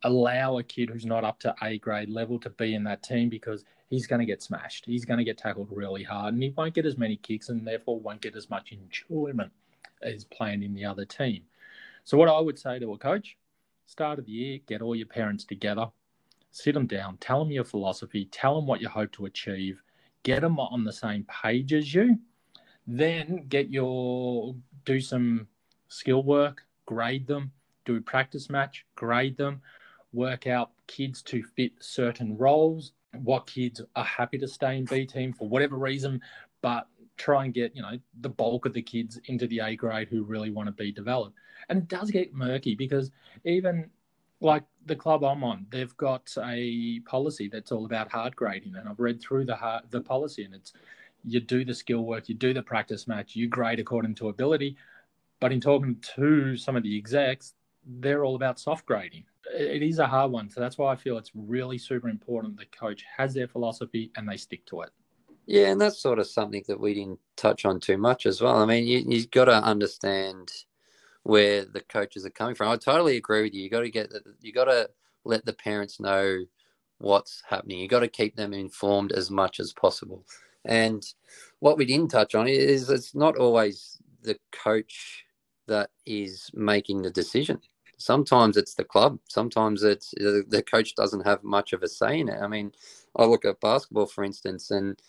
allow 0.03 0.57
a 0.57 0.63
kid 0.63 0.89
who's 0.89 1.05
not 1.05 1.23
up 1.23 1.39
to 1.39 1.55
A 1.61 1.77
grade 1.77 2.09
level 2.09 2.39
to 2.39 2.49
be 2.49 2.73
in 2.75 2.83
that 2.85 3.03
team 3.03 3.29
because 3.29 3.65
he's 3.89 4.07
going 4.07 4.19
to 4.19 4.25
get 4.25 4.41
smashed. 4.41 4.85
He's 4.85 5.05
going 5.05 5.19
to 5.19 5.23
get 5.23 5.37
tackled 5.37 5.69
really 5.71 6.03
hard 6.03 6.33
and 6.33 6.41
he 6.41 6.49
won't 6.49 6.73
get 6.73 6.85
as 6.85 6.97
many 6.97 7.17
kicks 7.17 7.49
and 7.49 7.65
therefore 7.65 7.99
won't 7.99 8.21
get 8.21 8.35
as 8.35 8.49
much 8.49 8.71
enjoyment 8.71 9.51
as 10.01 10.23
playing 10.25 10.63
in 10.63 10.73
the 10.73 10.85
other 10.85 11.05
team. 11.05 11.43
So, 12.03 12.17
what 12.17 12.29
I 12.29 12.39
would 12.39 12.59
say 12.59 12.79
to 12.79 12.93
a 12.93 12.97
coach, 12.97 13.37
start 13.85 14.19
of 14.19 14.25
the 14.25 14.31
year, 14.31 14.59
get 14.67 14.81
all 14.81 14.95
your 14.95 15.07
parents 15.07 15.45
together, 15.45 15.87
sit 16.51 16.73
them 16.73 16.87
down, 16.87 17.17
tell 17.17 17.39
them 17.43 17.51
your 17.51 17.63
philosophy, 17.63 18.25
tell 18.31 18.55
them 18.55 18.67
what 18.67 18.81
you 18.81 18.89
hope 18.89 19.11
to 19.13 19.25
achieve, 19.25 19.81
get 20.23 20.41
them 20.41 20.59
on 20.59 20.83
the 20.83 20.93
same 20.93 21.25
page 21.25 21.73
as 21.73 21.93
you, 21.93 22.17
Then 22.87 23.45
get 23.47 23.69
your 23.69 24.55
do 24.85 24.99
some 24.99 25.47
skill 25.87 26.23
work, 26.23 26.63
grade 26.85 27.27
them, 27.27 27.51
do 27.85 27.95
a 27.95 28.01
practice 28.01 28.49
match, 28.49 28.85
grade 28.95 29.37
them, 29.37 29.61
work 30.13 30.47
out 30.47 30.71
kids 30.87 31.21
to 31.23 31.43
fit 31.43 31.71
certain 31.79 32.37
roles, 32.37 32.93
what 33.23 33.47
kids 33.47 33.81
are 33.95 34.03
happy 34.03 34.37
to 34.39 34.47
stay 34.47 34.77
in 34.77 34.85
B 34.85 35.05
team 35.05 35.33
for 35.33 35.47
whatever 35.47 35.77
reason, 35.77 36.21
but 36.61 36.87
try 37.17 37.45
and 37.45 37.53
get, 37.53 37.75
you 37.75 37.81
know, 37.81 37.99
the 38.21 38.29
bulk 38.29 38.65
of 38.65 38.73
the 38.73 38.81
kids 38.81 39.19
into 39.25 39.47
the 39.47 39.59
A 39.59 39.75
grade 39.75 40.07
who 40.09 40.23
really 40.23 40.49
want 40.49 40.67
to 40.67 40.71
be 40.71 40.91
developed. 40.91 41.37
And 41.69 41.79
it 41.79 41.87
does 41.87 42.11
get 42.11 42.33
murky 42.33 42.75
because 42.75 43.11
even 43.45 43.89
like 44.41 44.63
the 44.85 44.95
club 44.95 45.23
I'm 45.23 45.43
on, 45.43 45.67
they've 45.69 45.95
got 45.97 46.35
a 46.43 46.99
policy 47.01 47.47
that's 47.47 47.71
all 47.71 47.85
about 47.85 48.11
hard 48.11 48.35
grading, 48.35 48.75
and 48.75 48.89
I've 48.89 48.99
read 48.99 49.21
through 49.21 49.45
the 49.45 49.55
hard, 49.55 49.83
the 49.91 50.01
policy, 50.01 50.43
and 50.43 50.53
it's 50.53 50.73
you 51.23 51.39
do 51.39 51.63
the 51.63 51.73
skill 51.73 52.03
work, 52.03 52.27
you 52.27 52.35
do 52.35 52.53
the 52.53 52.63
practice 52.63 53.07
match, 53.07 53.35
you 53.35 53.47
grade 53.47 53.79
according 53.79 54.15
to 54.15 54.29
ability. 54.29 54.75
But 55.39 55.51
in 55.51 55.61
talking 55.61 55.97
to 56.15 56.57
some 56.57 56.75
of 56.75 56.83
the 56.83 56.97
execs, 56.97 57.53
they're 57.85 58.23
all 58.23 58.35
about 58.35 58.59
soft 58.59 58.85
grading. 58.85 59.25
It 59.53 59.83
is 59.83 59.99
a 59.99 60.07
hard 60.07 60.31
one, 60.31 60.49
so 60.49 60.59
that's 60.59 60.77
why 60.77 60.91
I 60.91 60.95
feel 60.95 61.17
it's 61.17 61.31
really 61.35 61.77
super 61.77 62.09
important 62.09 62.57
the 62.57 62.65
coach 62.65 63.03
has 63.17 63.33
their 63.33 63.47
philosophy 63.47 64.11
and 64.15 64.27
they 64.27 64.37
stick 64.37 64.65
to 64.67 64.81
it. 64.81 64.89
Yeah, 65.45 65.67
and 65.67 65.81
that's 65.81 65.99
sort 65.99 66.19
of 66.19 66.27
something 66.27 66.63
that 66.67 66.79
we 66.79 66.93
didn't 66.93 67.19
touch 67.35 67.65
on 67.65 67.79
too 67.79 67.97
much 67.97 68.25
as 68.25 68.41
well. 68.41 68.57
I 68.57 68.65
mean, 68.65 68.85
you, 68.85 69.03
you've 69.07 69.31
got 69.31 69.45
to 69.45 69.63
understand 69.63 70.51
where 71.23 71.65
the 71.65 71.81
coaches 71.81 72.25
are 72.25 72.31
coming 72.31 72.55
from. 72.55 72.69
I 72.69 72.77
totally 72.77 73.17
agree 73.17 73.43
with 73.43 73.53
you. 73.53 73.63
You 73.63 73.69
got 73.69 73.81
to 73.81 73.89
get 73.89 74.11
you 74.41 74.51
got 74.53 74.65
to 74.65 74.89
let 75.23 75.45
the 75.45 75.53
parents 75.53 75.99
know 75.99 76.45
what's 76.97 77.41
happening. 77.47 77.79
You 77.79 77.87
got 77.87 77.99
to 77.99 78.07
keep 78.07 78.35
them 78.35 78.53
informed 78.53 79.11
as 79.11 79.29
much 79.29 79.59
as 79.59 79.73
possible. 79.73 80.25
And 80.65 81.03
what 81.59 81.77
we 81.77 81.85
didn't 81.85 82.11
touch 82.11 82.35
on 82.35 82.47
is 82.47 82.89
it's 82.89 83.15
not 83.15 83.37
always 83.37 83.97
the 84.21 84.37
coach 84.51 85.25
that 85.67 85.89
is 86.05 86.49
making 86.53 87.01
the 87.01 87.09
decision. 87.09 87.59
Sometimes 87.97 88.57
it's 88.57 88.73
the 88.73 88.83
club. 88.83 89.19
Sometimes 89.27 89.83
it's 89.83 90.11
the 90.17 90.63
coach 90.69 90.95
doesn't 90.95 91.25
have 91.25 91.43
much 91.43 91.73
of 91.73 91.83
a 91.83 91.87
say 91.87 92.19
in 92.19 92.29
it. 92.29 92.39
I 92.41 92.47
mean, 92.47 92.71
I 93.15 93.25
look 93.25 93.45
at 93.45 93.61
basketball, 93.61 94.07
for 94.07 94.23
instance, 94.23 94.71
and 94.71 94.99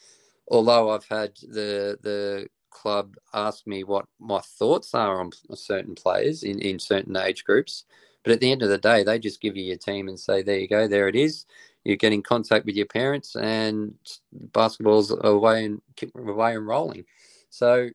although 0.50 0.90
I've 0.90 1.06
had 1.06 1.32
the 1.36 1.98
the 2.02 2.48
club 2.72 3.14
ask 3.34 3.66
me 3.66 3.84
what 3.84 4.06
my 4.18 4.40
thoughts 4.40 4.94
are 4.94 5.20
on 5.20 5.30
certain 5.54 5.94
players 5.94 6.42
in, 6.42 6.58
in 6.60 6.78
certain 6.78 7.16
age 7.16 7.44
groups, 7.44 7.84
but 8.24 8.32
at 8.32 8.40
the 8.40 8.50
end 8.50 8.62
of 8.62 8.68
the 8.68 8.78
day, 8.78 9.02
they 9.02 9.18
just 9.18 9.40
give 9.40 9.56
you 9.56 9.64
your 9.64 9.76
team 9.76 10.08
and 10.08 10.18
say, 10.18 10.42
"There 10.42 10.58
you 10.58 10.68
go, 10.68 10.88
there 10.88 11.08
it 11.08 11.16
is." 11.16 11.46
You 11.84 11.96
get 11.96 12.12
in 12.12 12.22
contact 12.22 12.66
with 12.66 12.76
your 12.76 12.86
parents, 12.86 13.34
and 13.36 13.94
basketball's 14.32 15.10
away 15.10 15.64
and 15.64 15.82
away 16.16 16.54
and 16.54 16.66
rolling. 16.66 17.04
So, 17.50 17.90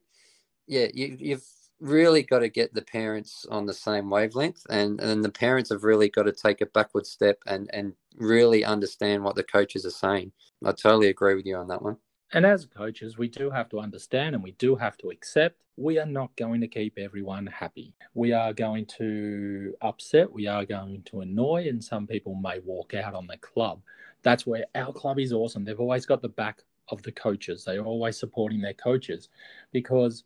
yeah, 0.67 0.87
you, 0.93 1.17
you've 1.19 1.45
really 1.79 2.23
got 2.23 2.39
to 2.39 2.49
get 2.49 2.73
the 2.73 2.81
parents 2.81 3.45
on 3.49 3.65
the 3.65 3.73
same 3.73 4.09
wavelength, 4.09 4.65
and 4.69 4.99
and 5.01 5.23
the 5.23 5.31
parents 5.31 5.69
have 5.69 5.83
really 5.83 6.09
got 6.09 6.23
to 6.23 6.33
take 6.33 6.61
a 6.61 6.65
backward 6.67 7.05
step 7.07 7.39
and 7.47 7.69
and 7.73 7.93
really 8.17 8.65
understand 8.65 9.23
what 9.23 9.35
the 9.35 9.43
coaches 9.43 9.85
are 9.85 9.91
saying. 9.91 10.31
I 10.65 10.71
totally 10.71 11.07
agree 11.09 11.35
with 11.35 11.45
you 11.45 11.55
on 11.57 11.67
that 11.69 11.81
one. 11.81 11.97
And 12.33 12.45
as 12.45 12.65
coaches, 12.65 13.17
we 13.17 13.27
do 13.29 13.49
have 13.49 13.69
to 13.69 13.79
understand 13.79 14.35
and 14.35 14.43
we 14.43 14.51
do 14.51 14.75
have 14.75 14.97
to 14.97 15.09
accept 15.09 15.57
we 15.77 15.99
are 15.99 16.07
not 16.07 16.35
going 16.35 16.59
to 16.59 16.67
keep 16.67 16.97
everyone 16.97 17.45
happy. 17.45 17.93
We 18.15 18.33
are 18.33 18.51
going 18.51 18.87
to 18.97 19.75
upset, 19.81 20.31
we 20.31 20.47
are 20.47 20.65
going 20.65 21.03
to 21.03 21.21
annoy, 21.21 21.67
and 21.69 21.83
some 21.83 22.07
people 22.07 22.33
may 22.33 22.59
walk 22.59 22.95
out 22.95 23.13
on 23.13 23.27
the 23.27 23.37
club. 23.37 23.81
That's 24.23 24.47
where 24.47 24.65
our 24.73 24.91
club 24.91 25.19
is 25.19 25.31
awesome. 25.31 25.63
They've 25.63 25.79
always 25.79 26.07
got 26.07 26.23
the 26.23 26.29
back 26.29 26.63
of 26.89 27.03
the 27.03 27.11
coaches, 27.11 27.63
they're 27.63 27.85
always 27.85 28.17
supporting 28.17 28.61
their 28.61 28.73
coaches 28.73 29.29
because 29.71 30.23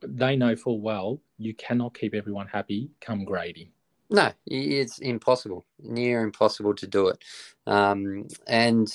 they 0.00 0.36
know 0.36 0.54
full 0.54 0.80
well 0.80 1.20
you 1.38 1.54
cannot 1.54 1.98
keep 1.98 2.14
everyone 2.14 2.46
happy 2.46 2.90
come 3.00 3.24
grading. 3.24 3.68
No, 4.10 4.32
it's 4.46 4.98
impossible, 5.00 5.66
near 5.80 6.22
impossible 6.22 6.74
to 6.74 6.86
do 6.86 7.08
it. 7.08 7.24
Um, 7.66 8.28
and 8.46 8.88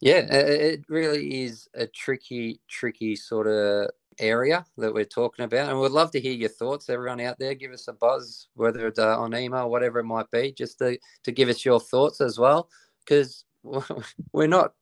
yeah, 0.00 0.26
it 0.30 0.84
really 0.88 1.44
is 1.44 1.68
a 1.74 1.86
tricky, 1.86 2.60
tricky 2.68 3.16
sort 3.16 3.46
of 3.46 3.90
area 4.18 4.64
that 4.78 4.92
we're 4.92 5.04
talking 5.04 5.44
about. 5.44 5.70
And 5.70 5.80
we'd 5.80 5.90
love 5.90 6.10
to 6.12 6.20
hear 6.20 6.32
your 6.32 6.48
thoughts, 6.48 6.90
everyone 6.90 7.20
out 7.20 7.38
there. 7.38 7.54
Give 7.54 7.72
us 7.72 7.88
a 7.88 7.92
buzz, 7.92 8.48
whether 8.54 8.86
it's 8.86 8.98
uh, 8.98 9.18
on 9.18 9.34
email, 9.34 9.70
whatever 9.70 9.98
it 9.98 10.04
might 10.04 10.30
be, 10.30 10.52
just 10.52 10.78
to, 10.78 10.98
to 11.24 11.32
give 11.32 11.48
us 11.48 11.64
your 11.64 11.80
thoughts 11.80 12.20
as 12.20 12.38
well. 12.38 12.68
Because 13.04 13.44
we're 14.32 14.46
not 14.46 14.72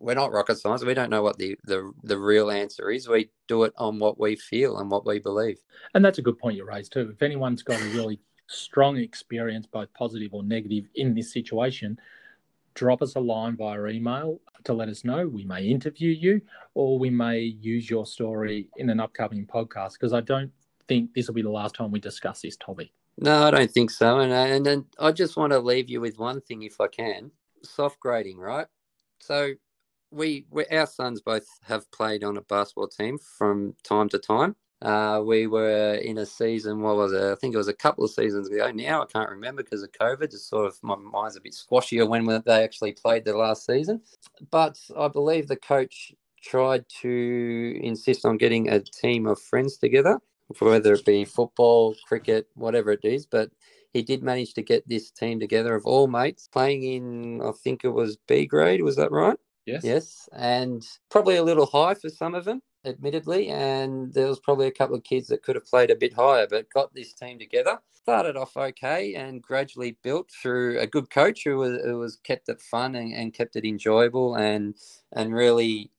we're 0.00 0.14
not 0.14 0.32
rocket 0.32 0.56
science. 0.56 0.84
We 0.84 0.94
don't 0.94 1.10
know 1.10 1.22
what 1.22 1.38
the, 1.38 1.56
the 1.64 1.90
the 2.04 2.18
real 2.18 2.50
answer 2.50 2.90
is. 2.90 3.08
We 3.08 3.30
do 3.48 3.64
it 3.64 3.72
on 3.76 3.98
what 3.98 4.18
we 4.20 4.36
feel 4.36 4.78
and 4.78 4.90
what 4.90 5.06
we 5.06 5.18
believe. 5.18 5.58
And 5.94 6.04
that's 6.04 6.18
a 6.18 6.22
good 6.22 6.38
point 6.38 6.56
you 6.56 6.64
raised 6.64 6.92
too. 6.92 7.10
If 7.12 7.22
anyone's 7.22 7.62
got 7.62 7.80
a 7.80 7.84
really 7.86 8.20
strong 8.46 8.96
experience, 8.96 9.66
both 9.66 9.92
positive 9.94 10.34
or 10.34 10.42
negative, 10.42 10.84
in 10.94 11.14
this 11.14 11.32
situation, 11.32 11.98
drop 12.74 13.02
us 13.02 13.16
a 13.16 13.20
line 13.20 13.56
via 13.56 13.86
email 13.86 14.40
to 14.64 14.72
let 14.72 14.88
us 14.88 15.04
know. 15.04 15.26
We 15.26 15.44
may 15.44 15.66
interview 15.66 16.10
you 16.10 16.40
or 16.74 16.98
we 16.98 17.10
may 17.10 17.40
use 17.40 17.88
your 17.90 18.06
story 18.06 18.68
in 18.76 18.90
an 18.90 19.00
upcoming 19.00 19.46
podcast 19.46 19.94
because 19.94 20.12
I 20.12 20.20
don't 20.20 20.52
think 20.86 21.14
this 21.14 21.26
will 21.26 21.34
be 21.34 21.42
the 21.42 21.50
last 21.50 21.74
time 21.74 21.90
we 21.90 22.00
discuss 22.00 22.40
this 22.40 22.56
topic. 22.56 22.90
No, 23.18 23.48
I 23.48 23.50
don't 23.50 23.70
think 23.70 23.90
so. 23.90 24.20
And 24.20 24.32
uh, 24.32 24.36
and 24.36 24.64
then 24.64 24.84
I 24.98 25.12
just 25.12 25.36
want 25.36 25.52
to 25.52 25.58
leave 25.58 25.90
you 25.90 26.00
with 26.00 26.18
one 26.18 26.40
thing, 26.40 26.62
if 26.62 26.80
I 26.80 26.86
can. 26.86 27.32
Soft 27.64 27.98
grading, 27.98 28.38
right? 28.38 28.66
So 29.18 29.54
we, 30.10 30.46
we 30.50 30.64
our 30.66 30.86
sons 30.86 31.20
both 31.20 31.46
have 31.64 31.90
played 31.90 32.22
on 32.22 32.36
a 32.36 32.42
basketball 32.42 32.88
team 32.88 33.18
from 33.18 33.74
time 33.82 34.08
to 34.10 34.18
time. 34.18 34.56
Uh, 34.80 35.20
we 35.26 35.46
were 35.48 35.94
in 35.94 36.18
a 36.18 36.26
season. 36.26 36.80
What 36.82 36.96
was 36.96 37.12
it? 37.12 37.20
I 37.22 37.34
think 37.34 37.54
it 37.54 37.58
was 37.58 37.68
a 37.68 37.74
couple 37.74 38.04
of 38.04 38.12
seasons 38.12 38.48
ago. 38.48 38.70
Now 38.70 39.02
I 39.02 39.06
can't 39.06 39.30
remember 39.30 39.62
because 39.62 39.82
of 39.82 39.90
COVID. 39.92 40.22
It's 40.24 40.44
sort 40.44 40.66
of 40.66 40.78
my 40.82 40.94
mind's 40.94 41.36
a 41.36 41.40
bit 41.40 41.54
squashier 41.54 42.08
when 42.08 42.26
they 42.46 42.62
actually 42.62 42.92
played 42.92 43.24
the 43.24 43.36
last 43.36 43.66
season. 43.66 44.02
But 44.50 44.78
I 44.96 45.08
believe 45.08 45.48
the 45.48 45.56
coach 45.56 46.12
tried 46.42 46.84
to 47.02 47.80
insist 47.82 48.24
on 48.24 48.36
getting 48.36 48.68
a 48.70 48.78
team 48.80 49.26
of 49.26 49.40
friends 49.40 49.78
together, 49.78 50.20
whether 50.60 50.92
it 50.94 51.04
be 51.04 51.24
football, 51.24 51.96
cricket, 52.06 52.46
whatever 52.54 52.92
it 52.92 53.04
is. 53.04 53.26
But 53.26 53.50
he 53.92 54.02
did 54.02 54.22
manage 54.22 54.54
to 54.54 54.62
get 54.62 54.88
this 54.88 55.10
team 55.10 55.40
together 55.40 55.74
of 55.74 55.86
all 55.86 56.06
mates 56.06 56.46
playing 56.46 56.84
in. 56.84 57.42
I 57.42 57.50
think 57.50 57.84
it 57.84 57.88
was 57.90 58.16
B 58.28 58.46
grade. 58.46 58.82
Was 58.82 58.94
that 58.96 59.10
right? 59.10 59.38
Yes. 59.68 59.84
Yes, 59.84 60.28
and 60.32 60.82
probably 61.10 61.36
a 61.36 61.42
little 61.42 61.66
high 61.66 61.92
for 61.92 62.08
some 62.08 62.34
of 62.34 62.46
them, 62.46 62.62
admittedly. 62.86 63.50
And 63.50 64.12
there 64.14 64.26
was 64.26 64.40
probably 64.40 64.66
a 64.66 64.72
couple 64.72 64.96
of 64.96 65.04
kids 65.04 65.28
that 65.28 65.42
could 65.42 65.56
have 65.56 65.66
played 65.66 65.90
a 65.90 65.96
bit 65.96 66.14
higher, 66.14 66.46
but 66.48 66.72
got 66.72 66.94
this 66.94 67.12
team 67.12 67.38
together. 67.38 67.78
Started 67.92 68.36
off 68.38 68.56
okay 68.56 69.14
and 69.14 69.42
gradually 69.42 69.98
built 70.02 70.30
through 70.30 70.80
a 70.80 70.86
good 70.86 71.10
coach 71.10 71.44
who 71.44 71.58
was, 71.58 71.78
who 71.84 71.98
was 71.98 72.16
kept 72.24 72.48
it 72.48 72.62
fun 72.62 72.94
and, 72.94 73.12
and 73.12 73.34
kept 73.34 73.56
it 73.56 73.66
enjoyable 73.66 74.36
and 74.36 74.74
and 75.12 75.34
really, 75.34 75.90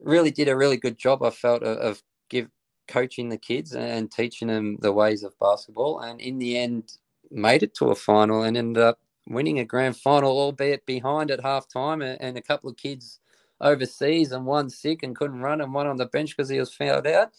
really 0.00 0.32
did 0.32 0.48
a 0.48 0.56
really 0.56 0.76
good 0.76 0.98
job. 0.98 1.22
I 1.22 1.30
felt 1.30 1.62
of, 1.62 1.78
of 1.78 2.02
give 2.28 2.48
coaching 2.88 3.28
the 3.28 3.38
kids 3.38 3.72
and 3.72 4.10
teaching 4.10 4.48
them 4.48 4.78
the 4.80 4.92
ways 4.92 5.22
of 5.22 5.38
basketball. 5.38 6.00
And 6.00 6.20
in 6.20 6.38
the 6.38 6.58
end, 6.58 6.98
made 7.30 7.62
it 7.62 7.74
to 7.74 7.90
a 7.90 7.94
final 7.94 8.42
and 8.42 8.56
ended 8.56 8.82
up 8.82 8.98
winning 9.26 9.58
a 9.58 9.64
grand 9.64 9.96
final, 9.96 10.38
albeit 10.38 10.86
behind 10.86 11.30
at 11.30 11.42
half 11.42 11.68
time, 11.68 12.02
and, 12.02 12.36
a 12.36 12.42
couple 12.42 12.70
of 12.70 12.76
kids 12.76 13.20
overseas, 13.60 14.32
and 14.32 14.46
one 14.46 14.70
sick 14.70 15.02
and 15.02 15.16
couldn't 15.16 15.40
run, 15.40 15.60
and 15.60 15.74
one 15.74 15.86
on 15.86 15.96
the 15.96 16.06
bench 16.06 16.36
because 16.36 16.48
he 16.48 16.58
was 16.58 16.72
fouled 16.72 17.06
out. 17.06 17.32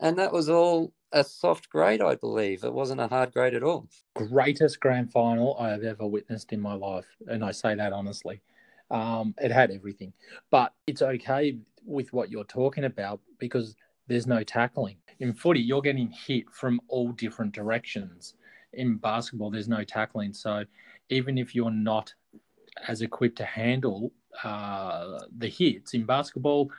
And 0.00 0.18
that 0.18 0.32
was 0.32 0.48
all 0.48 0.92
a 1.12 1.24
soft 1.24 1.70
grade, 1.70 2.02
I 2.02 2.16
believe. 2.16 2.64
It 2.64 2.72
wasn't 2.72 3.00
a 3.00 3.08
hard 3.08 3.32
grade 3.32 3.54
at 3.54 3.62
all. 3.62 3.88
Greatest 4.14 4.80
grand 4.80 5.10
final 5.12 5.56
I 5.58 5.70
have 5.70 5.82
ever 5.82 6.06
witnessed 6.06 6.52
in 6.52 6.60
my 6.60 6.74
life. 6.74 7.06
And 7.26 7.44
I 7.44 7.52
say 7.52 7.74
that 7.74 7.92
honestly. 7.92 8.42
Um, 8.90 9.34
it 9.38 9.50
had 9.50 9.70
everything. 9.70 10.12
But 10.50 10.74
it's 10.86 11.02
okay 11.02 11.58
with 11.84 12.12
what 12.12 12.30
you're 12.30 12.44
talking 12.44 12.84
about 12.84 13.20
because 13.38 13.74
there's 14.08 14.26
no 14.26 14.42
tackling. 14.42 14.96
In 15.18 15.32
footy, 15.32 15.60
you're 15.60 15.82
getting 15.82 16.10
hit 16.10 16.50
from 16.50 16.80
all 16.88 17.12
different 17.12 17.52
directions. 17.52 18.34
In 18.72 18.96
basketball, 18.96 19.50
there's 19.50 19.68
no 19.68 19.84
tackling. 19.84 20.32
So 20.32 20.64
even 21.08 21.38
if 21.38 21.54
you're 21.54 21.70
not 21.70 22.12
as 22.88 23.02
equipped 23.02 23.36
to 23.38 23.44
handle 23.44 24.12
uh, 24.44 25.20
the 25.38 25.48
hits 25.48 25.94
in 25.94 26.04
basketball, 26.04 26.70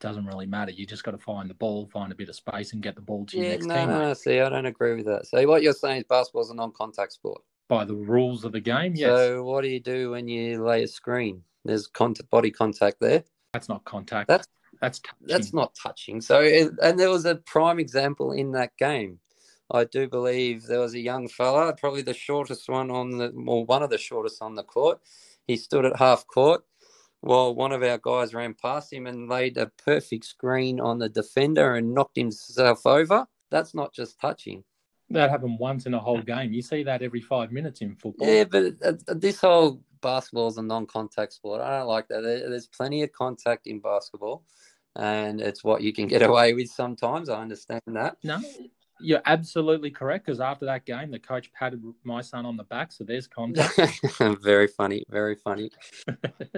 doesn't 0.00 0.26
really 0.26 0.46
matter. 0.46 0.70
You 0.72 0.86
just 0.86 1.04
got 1.04 1.10
to 1.12 1.18
find 1.18 1.48
the 1.48 1.54
ball, 1.54 1.88
find 1.92 2.10
a 2.10 2.14
bit 2.14 2.28
of 2.28 2.34
space, 2.34 2.72
and 2.72 2.82
get 2.82 2.94
the 2.94 3.00
ball 3.02 3.26
to 3.26 3.36
your 3.36 3.44
Yeah, 3.46 3.52
next 3.52 3.66
no, 3.66 3.74
teammate. 3.74 3.86
no, 3.88 3.98
no, 4.08 4.14
see, 4.14 4.40
I 4.40 4.48
don't 4.48 4.66
agree 4.66 4.94
with 4.94 5.06
that. 5.06 5.26
So 5.26 5.46
what 5.46 5.62
you're 5.62 5.72
saying 5.74 5.98
is 5.98 6.04
basketball's 6.08 6.50
a 6.50 6.54
non-contact 6.54 7.12
sport. 7.12 7.42
By 7.68 7.84
the 7.84 7.94
rules 7.94 8.44
of 8.44 8.52
the 8.52 8.60
game, 8.60 8.94
yes, 8.96 9.16
So 9.16 9.44
what 9.44 9.62
do 9.62 9.68
you 9.68 9.78
do 9.80 10.10
when 10.10 10.26
you 10.26 10.64
lay 10.64 10.82
a 10.82 10.88
screen? 10.88 11.42
There's 11.64 11.86
contact, 11.86 12.30
body 12.30 12.50
contact 12.50 12.98
there. 13.00 13.24
that's 13.52 13.68
not 13.68 13.84
contact. 13.84 14.28
That's- 14.28 14.46
that's 14.80 15.00
touching. 15.00 15.26
That's 15.26 15.52
not 15.52 15.74
touching. 15.74 16.20
So, 16.22 16.40
it- 16.40 16.72
and 16.82 16.98
there 16.98 17.10
was 17.10 17.26
a 17.26 17.34
prime 17.36 17.78
example 17.78 18.32
in 18.32 18.52
that 18.52 18.74
game. 18.78 19.18
I 19.70 19.84
do 19.84 20.08
believe 20.08 20.64
there 20.64 20.80
was 20.80 20.94
a 20.94 21.00
young 21.00 21.28
fella, 21.28 21.74
probably 21.74 22.02
the 22.02 22.14
shortest 22.14 22.68
one 22.68 22.90
on 22.90 23.18
the, 23.18 23.32
or 23.46 23.64
one 23.64 23.82
of 23.82 23.90
the 23.90 23.98
shortest 23.98 24.42
on 24.42 24.54
the 24.54 24.64
court. 24.64 25.00
He 25.46 25.56
stood 25.56 25.84
at 25.84 25.96
half 25.96 26.26
court, 26.26 26.62
while 27.20 27.54
one 27.54 27.72
of 27.72 27.82
our 27.82 27.98
guys 27.98 28.34
ran 28.34 28.54
past 28.54 28.92
him 28.92 29.06
and 29.06 29.28
laid 29.28 29.56
a 29.58 29.66
perfect 29.84 30.24
screen 30.24 30.80
on 30.80 30.98
the 30.98 31.08
defender 31.08 31.74
and 31.74 31.94
knocked 31.94 32.16
himself 32.16 32.86
over. 32.86 33.26
That's 33.50 33.74
not 33.74 33.92
just 33.92 34.20
touching. 34.20 34.64
That 35.10 35.30
happened 35.30 35.58
once 35.58 35.86
in 35.86 35.94
a 35.94 35.98
whole 35.98 36.22
game. 36.22 36.52
You 36.52 36.62
see 36.62 36.84
that 36.84 37.02
every 37.02 37.20
five 37.20 37.50
minutes 37.50 37.80
in 37.80 37.96
football. 37.96 38.28
Yeah, 38.28 38.44
but 38.44 38.74
uh, 38.84 38.92
this 39.08 39.40
whole 39.40 39.82
basketball 40.00 40.48
is 40.48 40.56
a 40.56 40.62
non-contact 40.62 41.32
sport. 41.32 41.60
I 41.60 41.78
don't 41.78 41.88
like 41.88 42.08
that. 42.08 42.22
There's 42.22 42.68
plenty 42.68 43.02
of 43.02 43.12
contact 43.12 43.66
in 43.66 43.80
basketball, 43.80 44.44
and 44.96 45.40
it's 45.40 45.64
what 45.64 45.82
you 45.82 45.92
can 45.92 46.06
get 46.06 46.22
away 46.22 46.54
with 46.54 46.68
sometimes. 46.68 47.28
I 47.28 47.40
understand 47.40 47.82
that. 47.86 48.18
No, 48.22 48.40
you're 49.00 49.22
absolutely 49.26 49.90
correct. 49.90 50.26
Because 50.26 50.40
after 50.40 50.64
that 50.66 50.84
game, 50.84 51.10
the 51.10 51.18
coach 51.18 51.52
patted 51.52 51.82
my 52.04 52.20
son 52.20 52.46
on 52.46 52.56
the 52.56 52.64
back, 52.64 52.92
so 52.92 53.04
there's 53.04 53.26
contact. 53.26 53.78
very 54.42 54.66
funny, 54.66 55.04
very 55.08 55.34
funny. 55.34 55.70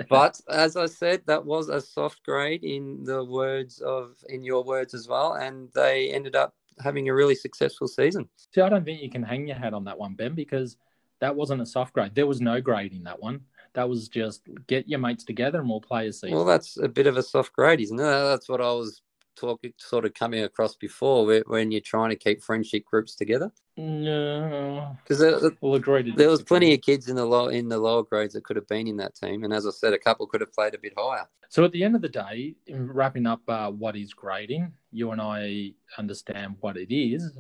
But 0.09 0.41
as 0.49 0.77
I 0.77 0.87
said, 0.87 1.23
that 1.27 1.45
was 1.45 1.69
a 1.69 1.81
soft 1.81 2.23
grade 2.25 2.65
in 2.65 3.05
the 3.05 3.25
words 3.25 3.81
of 3.81 4.17
in 4.29 4.43
your 4.43 4.63
words 4.65 4.95
as 4.95 5.09
well, 5.09 5.35
and 5.35 5.69
they 5.75 6.13
ended 6.13 6.37
up 6.37 6.55
having 6.81 7.09
a 7.09 7.15
really 7.15 7.35
successful 7.35 7.89
season. 7.89 8.29
See, 8.55 8.61
I 8.61 8.69
don't 8.69 8.85
think 8.85 9.03
you 9.03 9.11
can 9.11 9.23
hang 9.23 9.47
your 9.47 9.57
hat 9.57 9.75
on 9.75 9.85
that 9.85 9.99
one, 9.99 10.15
Ben, 10.15 10.35
because 10.35 10.77
that 11.21 11.35
wasn't 11.35 11.63
a 11.63 11.67
soft 11.67 11.95
grade. 11.95 12.15
There 12.15 12.27
was 12.27 12.41
no 12.41 12.61
grade 12.61 12.93
in 12.93 13.05
that 13.05 13.21
one. 13.21 13.43
That 13.75 13.89
was 13.89 14.09
just 14.09 14.43
get 14.67 14.89
your 14.89 14.99
mates 14.99 15.25
together 15.25 15.61
and 15.61 15.69
we'll 15.69 15.81
play 15.81 16.09
a 16.09 16.13
season. 16.13 16.37
Well, 16.37 16.45
that's 16.45 16.77
a 16.77 16.89
bit 16.89 17.07
of 17.07 17.17
a 17.17 17.23
soft 17.23 17.53
grade, 17.53 17.81
isn't 17.81 17.99
it? 17.99 18.03
That's 18.03 18.49
what 18.49 18.61
I 18.61 18.73
was 18.73 19.03
talking, 19.37 19.73
sort 19.77 20.05
of 20.05 20.15
coming 20.15 20.43
across 20.43 20.75
before, 20.75 21.27
where, 21.27 21.43
when 21.47 21.71
you're 21.71 21.81
trying 21.81 22.11
to 22.11 22.17
keep 22.17 22.43
friendship 22.43 22.85
groups 22.85 23.15
together. 23.15 23.51
no, 23.77 24.97
Because 25.03 25.19
there, 25.19 25.39
we'll 25.61 25.75
agree 25.75 26.03
to 26.03 26.13
there 26.13 26.29
was 26.29 26.43
plenty 26.43 26.75
of 26.75 26.81
kids 26.81 27.09
in 27.09 27.17
the 27.17 27.25
low 27.25 27.49
in 27.49 27.69
the 27.69 27.79
lower 27.79 28.03
grades 28.03 28.35
that 28.35 28.45
could 28.45 28.57
have 28.57 28.69
been 28.69 28.87
in 28.89 28.97
that 28.99 29.15
team, 29.15 29.45
and 29.45 29.53
as 29.53 29.67
I 29.67 29.71
said, 29.71 29.93
a 29.93 29.99
couple 29.99 30.27
could 30.27 30.41
have 30.41 30.53
played 30.53 30.75
a 30.75 30.79
bit 30.79 30.95
higher. 30.97 31.27
So 31.49 31.65
at 31.65 31.73
the 31.73 31.85
end 31.85 31.97
of 31.97 32.03
the 32.03 32.09
day, 32.09 32.55
in 32.67 32.91
wrapping 32.91 33.27
up 33.27 33.43
uh, 33.49 33.71
what 33.71 33.97
is 33.97 34.15
grading, 34.15 34.73
you 34.91 35.11
and 35.11 35.21
I 35.21 35.73
understand 35.99 36.57
what 36.61 36.77
it 36.79 36.95
is, 36.95 37.31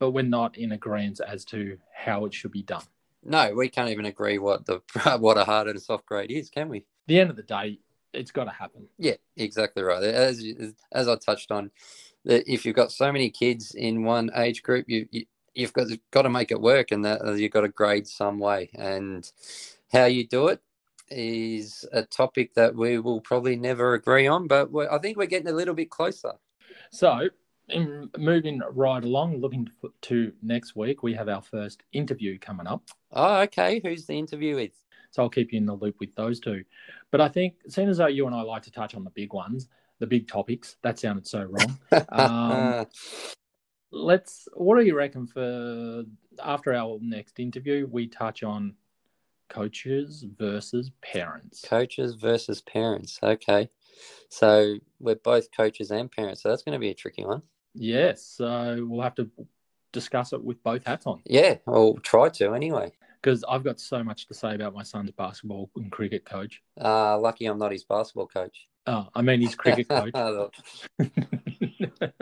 but 0.00 0.12
we're 0.12 0.22
not 0.22 0.56
in 0.56 0.72
agreement 0.72 1.20
as 1.26 1.44
to 1.46 1.76
how 1.92 2.24
it 2.24 2.32
should 2.32 2.52
be 2.52 2.62
done. 2.62 2.84
No, 3.24 3.52
we 3.54 3.68
can't 3.68 3.90
even 3.90 4.06
agree 4.06 4.38
what 4.38 4.64
the 4.64 4.80
what 5.18 5.36
a 5.36 5.44
hard 5.44 5.68
and 5.68 5.80
soft 5.80 6.06
grade 6.06 6.30
is, 6.30 6.48
can 6.50 6.68
we? 6.68 6.78
At 6.78 6.84
the 7.08 7.20
end 7.20 7.30
of 7.30 7.36
the 7.36 7.42
day, 7.42 7.78
it's 8.12 8.30
got 8.30 8.44
to 8.44 8.50
happen. 8.50 8.88
Yeah, 8.98 9.16
exactly 9.36 9.82
right. 9.82 10.02
As 10.02 10.44
as 10.92 11.08
I 11.08 11.16
touched 11.16 11.50
on, 11.50 11.70
that 12.24 12.50
if 12.50 12.64
you've 12.64 12.76
got 12.76 12.92
so 12.92 13.12
many 13.12 13.30
kids 13.30 13.74
in 13.74 14.04
one 14.04 14.30
age 14.34 14.62
group, 14.62 14.86
you, 14.88 15.06
you 15.10 15.24
you've 15.54 15.72
got 15.72 15.88
got 16.10 16.22
to 16.22 16.30
make 16.30 16.50
it 16.50 16.60
work, 16.60 16.90
and 16.90 17.04
that 17.04 17.20
you've 17.38 17.52
got 17.52 17.62
to 17.62 17.68
grade 17.68 18.06
some 18.06 18.38
way. 18.38 18.70
And 18.74 19.30
how 19.92 20.04
you 20.04 20.26
do 20.26 20.48
it 20.48 20.60
is 21.10 21.86
a 21.92 22.02
topic 22.02 22.54
that 22.54 22.74
we 22.74 22.98
will 22.98 23.20
probably 23.20 23.56
never 23.56 23.94
agree 23.94 24.26
on, 24.26 24.46
but 24.46 24.68
I 24.90 24.98
think 24.98 25.16
we're 25.16 25.26
getting 25.26 25.48
a 25.48 25.52
little 25.52 25.74
bit 25.74 25.90
closer. 25.90 26.32
So, 26.90 27.28
in 27.68 28.10
moving 28.18 28.60
right 28.72 29.02
along, 29.02 29.40
looking 29.40 29.68
to 30.02 30.32
next 30.42 30.76
week, 30.76 31.02
we 31.02 31.14
have 31.14 31.28
our 31.28 31.42
first 31.42 31.82
interview 31.92 32.38
coming 32.38 32.66
up. 32.66 32.82
Oh, 33.12 33.40
okay. 33.42 33.80
Who's 33.82 34.06
the 34.06 34.18
interview 34.18 34.56
with? 34.56 34.72
So 35.10 35.22
I'll 35.22 35.30
keep 35.30 35.52
you 35.52 35.58
in 35.58 35.66
the 35.66 35.74
loop 35.74 35.96
with 36.00 36.14
those 36.14 36.40
two. 36.40 36.64
But 37.10 37.20
I 37.20 37.28
think, 37.28 37.54
seeing 37.68 37.88
as 37.88 37.98
though 37.98 38.06
you 38.06 38.26
and 38.26 38.34
I 38.34 38.42
like 38.42 38.62
to 38.64 38.70
touch 38.70 38.94
on 38.94 39.04
the 39.04 39.10
big 39.10 39.32
ones, 39.32 39.68
the 39.98 40.06
big 40.06 40.28
topics, 40.28 40.76
that 40.82 40.98
sounded 40.98 41.26
so 41.26 41.42
wrong. 41.44 41.78
Um, 42.10 42.86
Let's, 43.90 44.48
what 44.52 44.78
do 44.78 44.84
you 44.84 44.94
reckon 44.94 45.26
for 45.26 46.04
after 46.44 46.74
our 46.74 46.98
next 47.00 47.40
interview, 47.40 47.88
we 47.90 48.06
touch 48.06 48.42
on 48.42 48.74
coaches 49.48 50.26
versus 50.36 50.90
parents? 51.00 51.64
Coaches 51.66 52.14
versus 52.14 52.60
parents. 52.60 53.18
Okay. 53.22 53.70
So 54.28 54.76
we're 55.00 55.14
both 55.14 55.48
coaches 55.56 55.90
and 55.90 56.12
parents. 56.12 56.42
So 56.42 56.50
that's 56.50 56.62
going 56.62 56.74
to 56.74 56.78
be 56.78 56.90
a 56.90 56.94
tricky 56.94 57.24
one. 57.24 57.42
Yes. 57.74 58.22
So 58.22 58.86
we'll 58.86 59.02
have 59.02 59.14
to 59.14 59.30
discuss 59.92 60.32
it 60.32 60.44
with 60.44 60.62
both 60.62 60.86
hats 60.86 61.06
on 61.06 61.22
Yeah, 61.24 61.56
I'll 61.66 61.94
try 61.94 62.28
to 62.28 62.54
anyway. 62.54 62.92
Because 63.22 63.44
I've 63.48 63.64
got 63.64 63.80
so 63.80 64.02
much 64.02 64.26
to 64.28 64.34
say 64.34 64.54
about 64.54 64.74
my 64.74 64.82
son's 64.82 65.10
basketball 65.10 65.70
and 65.76 65.90
cricket 65.90 66.24
coach. 66.24 66.62
Uh, 66.80 67.18
lucky 67.18 67.46
I'm 67.46 67.58
not 67.58 67.72
his 67.72 67.84
basketball 67.84 68.26
coach. 68.26 68.68
Oh, 68.86 69.06
I 69.14 69.20
mean, 69.20 69.42
his 69.42 69.54
cricket 69.54 69.88
coach. 69.90 70.12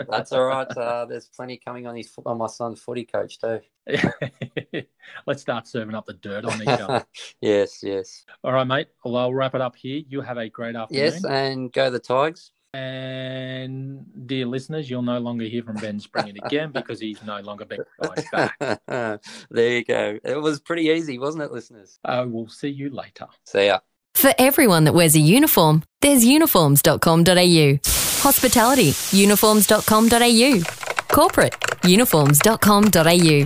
That's 0.09 0.33
all 0.33 0.47
right. 0.47 0.67
Uh, 0.69 1.05
there's 1.05 1.29
plenty 1.29 1.61
coming 1.65 1.87
on 1.87 1.95
his 1.95 2.11
on 2.25 2.39
my 2.39 2.49
son's 2.49 2.81
footy 2.81 3.05
coach 3.05 3.39
too. 3.39 3.61
Let's 5.27 5.43
start 5.43 5.69
serving 5.69 5.95
up 5.95 6.07
the 6.07 6.15
dirt 6.15 6.45
on 6.45 6.61
each 6.61 6.69
other. 6.69 7.07
yes, 7.41 7.83
yes, 7.83 8.25
All 8.43 8.53
right, 8.53 8.67
mate. 8.67 8.89
Well, 9.05 9.17
I'll 9.17 9.35
wrap 9.35 9.55
it 9.55 9.61
up 9.61 9.77
here. 9.77 10.03
You 10.09 10.23
have 10.23 10.39
a 10.39 10.49
great 10.49 10.75
afternoon. 10.75 11.05
yes, 11.05 11.25
and 11.25 11.73
go 11.73 11.89
the 11.91 12.01
Tigers. 12.01 12.51
And 12.77 14.05
dear 14.27 14.47
listeners, 14.47 14.91
you'll 14.91 15.03
no 15.03 15.19
longer 15.19 15.47
hear 15.47 15.63
from 15.63 15.77
Ben 15.77 15.99
Springett 15.99 16.37
again 16.45 16.73
because 16.73 17.01
he's 17.01 17.23
no 17.25 17.41
longer 17.41 17.65
being 17.65 17.81
invited 18.03 18.25
back. 18.31 18.81
there 19.51 19.71
you 19.79 19.85
go. 19.85 20.19
It 20.23 20.41
was 20.41 20.61
pretty 20.61 20.83
easy, 20.89 21.19
wasn't 21.19 21.45
it, 21.45 21.53
listeners? 21.53 21.99
I 22.05 22.23
will 22.23 22.49
see 22.49 22.69
you 22.69 22.91
later. 22.91 23.27
See 23.45 23.67
ya. 23.67 23.79
For 24.15 24.33
everyone 24.39 24.85
that 24.85 24.95
wears 24.95 25.15
a 25.15 25.21
uniform, 25.21 25.85
there's 26.03 26.25
uniforms.com.au. 26.25 27.79
Hospitality, 28.23 28.93
uniforms.com.au. 29.13 30.61
Corporate, 31.09 31.55
uniforms.com.au. 31.85 33.45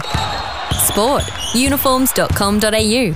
Sport, 0.73 1.23
uniforms.com.au. 1.55 3.15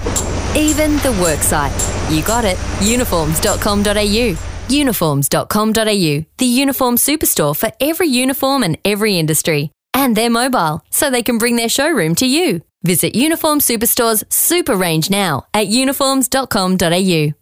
Even 0.57 0.93
the 0.99 1.13
worksite. 1.21 2.15
You 2.15 2.23
got 2.23 2.45
it, 2.45 2.59
uniforms.com.au. 2.83 4.54
Uniforms.com.au, 4.69 6.27
the 6.39 6.47
uniform 6.47 6.97
superstore 6.97 7.57
for 7.57 7.71
every 7.81 8.09
uniform 8.09 8.63
and 8.63 8.79
every 8.85 9.19
industry. 9.19 9.71
And 9.93 10.17
they're 10.17 10.31
mobile, 10.31 10.83
so 10.91 11.11
they 11.11 11.23
can 11.23 11.39
bring 11.39 11.57
their 11.57 11.69
showroom 11.69 12.15
to 12.17 12.27
you. 12.27 12.63
Visit 12.83 13.15
Uniform 13.15 13.61
Superstore's 13.61 14.25
super 14.29 14.75
range 14.77 15.11
now 15.11 15.47
at 15.55 15.69
uniforms.com.au. 15.69 17.35